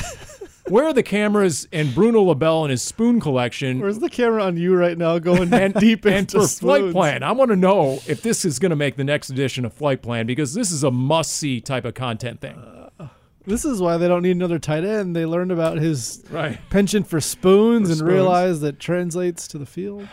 [0.69, 3.79] Where are the cameras and Bruno LaBelle and his spoon collection?
[3.79, 7.23] Where's the camera on you right now going and deep and into for flight plan,
[7.23, 10.01] I want to know if this is going to make the next edition of Flight
[10.01, 12.57] Plan because this is a must see type of content thing.
[12.57, 13.07] Uh,
[13.45, 15.15] this is why they don't need another tight end.
[15.15, 16.59] They learned about his Right.
[16.69, 18.11] penchant for spoons For and spoons.
[18.11, 20.05] realized that translates to the field.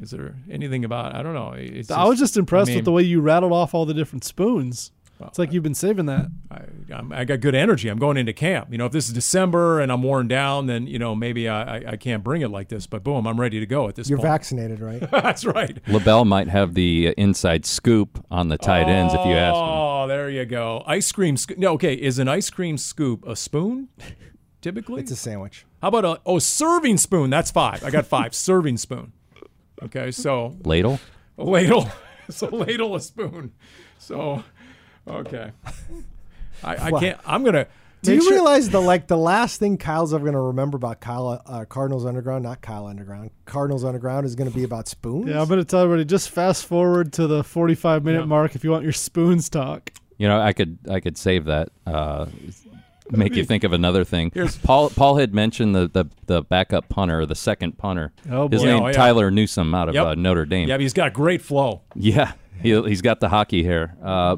[0.00, 1.52] Is there anything about I don't know.
[1.56, 3.94] It's I was just impressed I mean, with the way you rattled off all the
[3.94, 4.90] different spoons.
[5.20, 6.26] It's like you've been saving that.
[6.50, 7.88] I, I'm, I got good energy.
[7.88, 8.68] I'm going into camp.
[8.70, 11.76] You know, if this is December and I'm worn down, then you know maybe I,
[11.78, 12.86] I, I can't bring it like this.
[12.86, 14.28] But boom, I'm ready to go at this you're point.
[14.28, 15.00] vaccinated, right?
[15.10, 15.78] That's right.
[15.88, 19.62] LaBelle might have the uh, inside scoop on the tight ends if you ask him.
[19.62, 20.82] Oh, there you go.
[20.86, 21.36] Ice cream.
[21.36, 21.94] Sco- no, okay.
[21.94, 23.88] Is an ice cream scoop a spoon?
[24.60, 25.64] Typically, it's a sandwich.
[25.80, 27.30] How about a oh serving spoon?
[27.30, 27.84] That's five.
[27.84, 28.34] I got five.
[28.34, 29.12] serving spoon.
[29.82, 30.98] Okay, so Ladle?
[31.38, 31.88] a ladle.
[32.30, 33.52] so ladle a spoon.
[33.98, 34.42] So
[35.08, 35.50] okay.
[36.62, 37.18] I, I can't.
[37.26, 37.66] I'm gonna.
[38.02, 40.76] Do make you sure- realize the like the last thing Kyle's ever going to remember
[40.76, 44.88] about Kyle uh, Cardinals Underground, not Kyle Underground, Cardinals Underground is going to be about
[44.88, 45.28] spoons?
[45.30, 48.24] Yeah, I'm going to tell everybody just fast forward to the 45 minute Yeah.
[48.26, 49.90] mark if you want your spoons talk.
[50.18, 51.70] You know, I could I could save that.
[51.86, 52.26] Uh,
[53.10, 54.30] make you think of another thing.
[54.34, 58.12] Here's- Paul Paul had mentioned the, the, the backup punter, the second punter.
[58.30, 58.66] Oh, His boy.
[58.66, 58.92] name Oh, yeah.
[58.92, 60.06] Tyler Newsome out of Yep.
[60.06, 60.68] uh, Notre Dame.
[60.68, 61.80] Yeah, but he's got great flow.
[61.94, 63.96] Yeah, he, he's got the hockey hair.
[64.02, 64.36] Uh,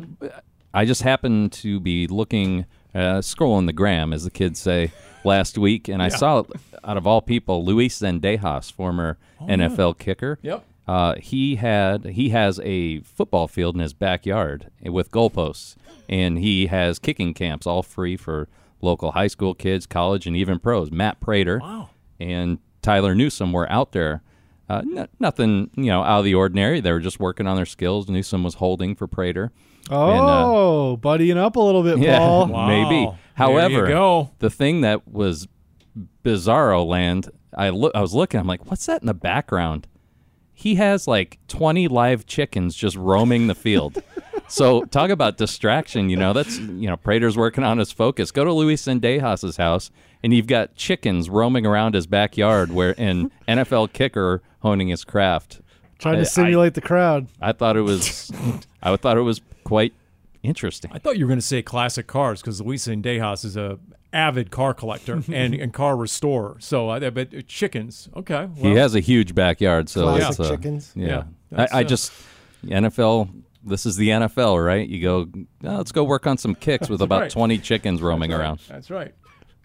[0.75, 4.93] I just happened to be looking, uh, scrolling the gram, as the kids say,
[5.25, 6.45] last week, and I saw,
[6.85, 10.39] out of all people, Luis Zendejas, former NFL kicker.
[10.43, 10.65] Yep.
[10.87, 15.75] Uh, he had he has a football field in his backyard with goalposts,
[16.09, 18.49] and he has kicking camps all free for
[18.81, 20.93] local high school kids, college, and even pros.
[20.93, 21.89] Matt Prater Wow.
[22.21, 24.23] and Tyler Newsome were out there.
[24.69, 26.79] Uh, n- nothing, you know, out of the ordinary.
[26.81, 28.09] They were just working on their skills.
[28.09, 29.51] Newsome was holding for Prater.
[29.91, 32.47] Uh, oh, buddying up a little bit, Yeah, Paul.
[32.49, 32.67] Wow.
[32.69, 33.11] maybe.
[33.35, 34.31] However, go.
[34.39, 35.47] the thing that was
[36.25, 38.41] bizarro land, I look, I was looking.
[38.41, 39.87] I'm like, what's that in the background?
[40.53, 44.03] He has like 20 live chickens just roaming the field.
[44.49, 46.09] so talk about distraction.
[46.09, 48.31] You know, that's you know, Prater's working on his focus.
[48.31, 49.91] Go to Luis Zendejas's house,
[50.23, 55.61] and you've got chickens roaming around his backyard, where an NFL kicker honing his craft.
[55.99, 57.29] Trying I- to simulate the crowd.
[57.41, 58.31] I thought it was,
[58.83, 59.93] I thought it was quite
[60.43, 60.91] interesting.
[60.95, 63.79] I thought you were going to say classic cars because Luis Dejas is a
[64.13, 66.57] avid car collector and, and car restorer.
[66.61, 68.49] So, I but chickens, okay.
[68.57, 70.93] Well, he has a huge backyard, so Classic it's, uh, chickens.
[70.95, 72.13] Yeah, Yeah, I, I uh, just
[72.65, 73.31] NFL
[73.65, 74.89] This is the NFL, right?
[74.89, 75.29] You go,
[75.65, 77.31] "Oh, let's go work on some kicks with about right.
[77.31, 78.61] 20 chickens roaming around.
[78.69, 79.13] That's right.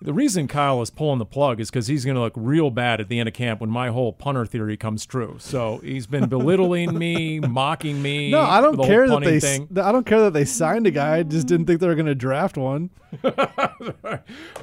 [0.03, 2.99] The reason Kyle is pulling the plug is because he's going to look real bad
[2.99, 5.35] at the end of camp when my whole punter theory comes true.
[5.37, 8.31] So he's been belittling me, mocking me.
[8.31, 9.39] No, I don't care that they.
[9.39, 9.67] Thing.
[9.77, 11.17] I don't care that they signed a guy.
[11.17, 12.89] I just didn't think they were going to draft one.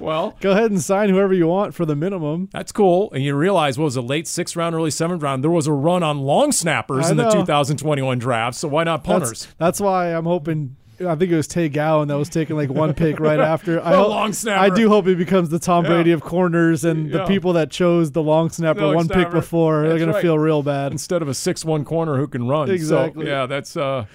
[0.00, 2.48] Well, Go ahead and sign whoever you want for the minimum.
[2.52, 3.10] that's cool.
[3.12, 5.42] And you realize what was a late sixth round, early seventh round?
[5.42, 8.56] There was a run on long snappers in the 2021 draft.
[8.56, 9.44] So why not punters?
[9.44, 10.76] That's, that's why I'm hoping.
[11.06, 13.80] I think it was Tay Gowan that was taking like one pick right after.
[13.80, 14.60] I hope- long snapper.
[14.60, 15.90] I do hope he becomes the Tom Yeah.
[15.92, 19.30] Brady of corners, and the people that chose the long snapper Long one pick snapper.
[19.32, 20.22] before, they're gonna right.
[20.22, 20.92] feel real bad.
[20.92, 22.70] Instead of a six-one corner who can run.
[22.70, 23.26] Exactly.
[23.26, 23.76] So, yeah, that's.
[23.76, 24.06] Uh,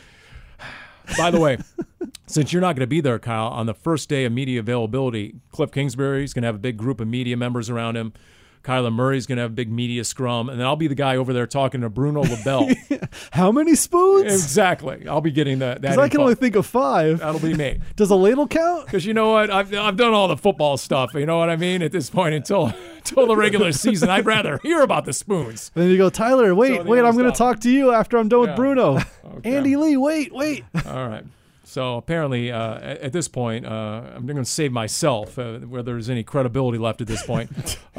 [1.18, 1.58] by the way,
[2.28, 5.36] since you're not going to be there, Kyle, on the first day of media availability,
[5.54, 8.14] Kliff Kingsbury is going to have a big group of media members around him.
[8.64, 11.18] Kyler Murray's going to have a big media scrum, and then I'll be the guy
[11.18, 12.70] over there talking to Bruno LaBelle.
[13.32, 14.32] How many spoons?
[14.32, 15.06] exactly.
[15.08, 15.82] I'll be getting that.
[15.82, 17.20] that Because I can only think of five.
[17.20, 17.80] That'll be me.
[17.98, 18.86] Does a ladle count?
[18.86, 21.14] Because you know what, I've, I've done all the football stuff.
[21.14, 21.82] You know what I mean?
[21.82, 25.70] At this point, until until the regular season, I'd rather hear about the spoons.
[25.74, 26.56] Then you go, Tyler.
[26.56, 27.04] Wait, the wait.
[27.04, 28.50] I'm going to talk to you after I'm done Yeah.
[28.52, 29.00] with Bruno.
[29.38, 29.56] Okay.
[29.58, 29.98] Andy Lee.
[29.98, 30.64] Wait, wait.
[30.86, 31.26] All right.
[31.74, 35.94] So apparently, uh, at, at this point, uh, I'm going to save myself, uh, whether
[35.94, 37.50] there's any credibility left at this point.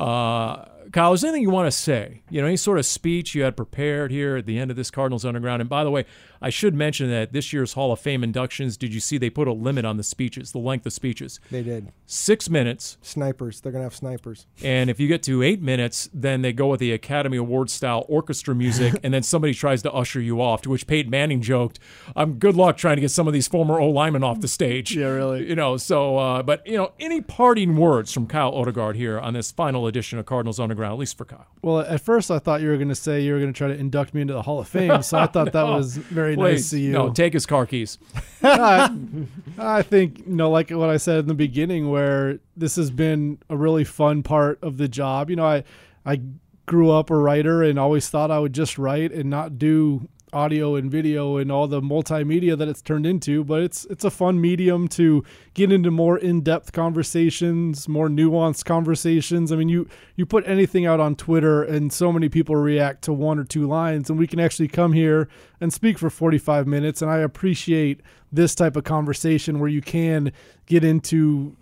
[0.94, 2.22] Kyle, is there anything you want to say?
[2.30, 4.92] You know, any sort of speech you had prepared here at the end of this
[4.92, 5.60] Cardinals Underground?
[5.60, 6.04] And by the way,
[6.44, 9.48] I should mention that this year's Hall of Fame inductions, did you see they put
[9.48, 11.40] a limit on the speeches, the length of speeches?
[11.50, 11.90] They did.
[12.06, 12.98] Six minutes.
[13.00, 13.60] Snipers.
[13.60, 14.46] They're gonna have snipers.
[14.62, 18.04] And if you get to eight minutes, then they go with the Academy Award style
[18.08, 20.60] orchestra music, and then somebody tries to usher you off.
[20.62, 21.78] To which Peyton Manning joked,
[22.14, 24.94] "I'm good luck trying to get some of these former O linemen off the stage."
[24.94, 25.48] Yeah, really.
[25.48, 25.78] You know.
[25.78, 29.86] So, uh, but you know, any parting words from Kyle Odegard here on this final
[29.86, 31.46] edition of Cardinals Underground, at least for Kyle.
[31.62, 33.68] Well, at first I thought you were going to say you were going to try
[33.68, 36.70] to induct me into the Hall of Fame, so I thought that was very nice
[36.70, 36.92] Please, of you.
[36.92, 37.98] no, take his car keys.
[38.42, 38.94] I,
[39.58, 43.38] I think you know, like what I said in the beginning, where this has been
[43.48, 45.30] a really fun part of the job.
[45.30, 45.64] You know, I
[46.04, 46.20] I
[46.66, 50.74] grew up a writer and always thought I would just write and not do audio
[50.74, 54.40] and video and all the multimedia that it's turned into but it's it's a fun
[54.40, 55.24] medium to
[55.54, 59.52] get into more in-depth conversations more nuanced conversations.
[59.52, 63.12] I mean you you put anything out on twitter and so many people react to
[63.12, 65.28] one or two lines and we can actually come here
[65.60, 68.00] and speak for 45 minutes and i appreciate
[68.32, 70.32] this type of conversation where you can
[70.66, 71.56] get into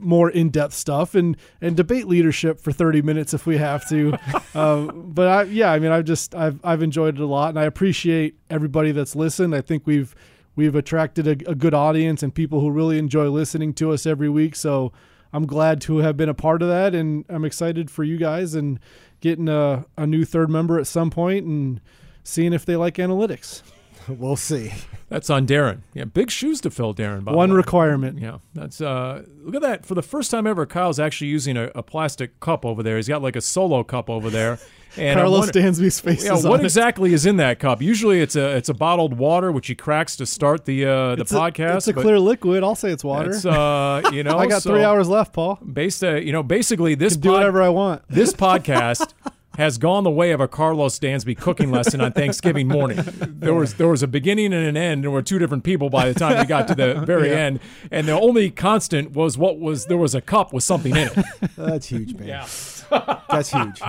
[0.00, 4.16] more in-depth stuff and and debate leadership for 30 minutes if we have to.
[4.54, 7.60] Um, but I, yeah i mean i've just I've, I've enjoyed it a lot and
[7.60, 9.54] i appreciate everybody that's listened.
[9.54, 10.14] I think we've
[10.56, 14.28] we've attracted a, a good audience and people who really enjoy listening to us every
[14.28, 14.56] week.
[14.56, 14.92] So
[15.32, 18.54] i'm glad to have been a part of that and i'm excited for you guys
[18.54, 18.80] and
[19.20, 21.80] getting a, a new third member at some point and
[22.24, 23.62] seeing if they like analytics
[24.18, 24.72] We'll see.
[25.08, 25.80] That's on Darren.
[25.94, 27.24] Yeah, big shoes to fill, Darren.
[27.24, 27.56] By one way.
[27.56, 29.86] requirement Yeah, that's uh look at that.
[29.86, 32.96] For the first time ever, Kyle's actually using a, a plastic cup over there.
[32.96, 34.58] He's got like a solo cup over there.
[34.96, 37.82] And karlos dansby's face Yeah, what exactly is in that cup?
[37.82, 41.20] Usually it's a it's a bottled water which he cracks to start the uh the
[41.22, 41.76] it's a, podcast.
[41.76, 44.70] it's a clear liquid i'll say it's water It's uh you know i got so
[44.70, 48.02] three hours left paul Based uh, you know basically this do pod- whatever i want
[48.08, 49.12] this podcast
[49.58, 53.00] has gone the way of a Karlos Dansby cooking lesson on Thanksgiving morning.
[53.04, 55.02] There was there was a beginning and an end.
[55.02, 57.58] There were two different people by the time we got to the very end,
[57.90, 61.24] and the only constant was what was there was a cup with something in it.
[61.56, 62.28] That's huge, man.
[62.28, 62.46] Yeah.
[63.28, 63.82] That's huge.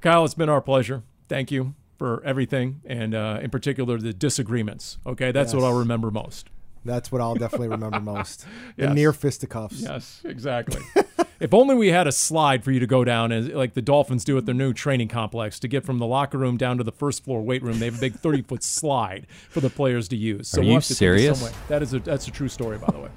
[0.00, 1.02] Kyle, it's been our pleasure.
[1.28, 4.96] Thank you for everything, and uh, in particular the disagreements.
[5.04, 6.48] Okay, that's what I'll remember most.
[6.84, 8.44] That's what I'll definitely remember most.
[8.76, 8.94] The Yes.
[8.94, 9.80] near fisticuffs.
[9.80, 10.80] Yes, exactly.
[11.40, 14.24] if only we had a slide for you to go down, as like the Dolphins
[14.24, 16.92] do at their new training complex, to get from the locker room down to the
[16.92, 17.78] first floor weight room.
[17.80, 20.48] They have a big thirty foot slide for the players to use.
[20.48, 21.52] So Are we'll you have to take it serious?
[21.68, 23.08] That is a that's a true story, by the way.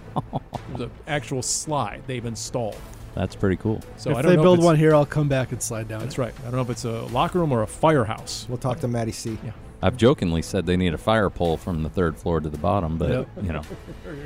[0.69, 2.77] There's an actual slide they've installed.
[3.13, 3.81] That's pretty cool.
[3.97, 5.87] So if I don't they know build if one here, I'll come back and slide
[5.89, 5.99] down.
[5.99, 6.21] That's it.
[6.21, 6.33] right.
[6.39, 8.45] I don't know if it's a locker room or a firehouse.
[8.47, 9.37] We'll talk to Maddie C.
[9.81, 12.97] I've jokingly said they need a fire pole from the third floor to the bottom,
[12.97, 13.27] but Yep.
[13.43, 13.61] you know,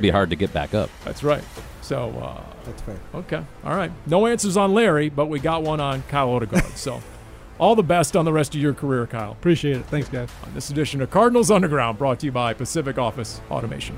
[0.01, 0.89] be hard to get back up.
[1.05, 1.43] That's right.
[1.81, 2.97] So uh, That's fair.
[3.13, 3.41] Okay.
[3.63, 3.91] All right.
[4.05, 6.75] No answers on Larry, but we got one on Kyle Odegard.
[6.75, 7.01] so
[7.59, 9.31] all the best on the rest of your career, Kyle.
[9.31, 9.85] Appreciate it.
[9.85, 10.29] Thanks, guys.
[10.45, 13.97] On this edition of Cardinals Underground, brought to you by Pacific Office Automation.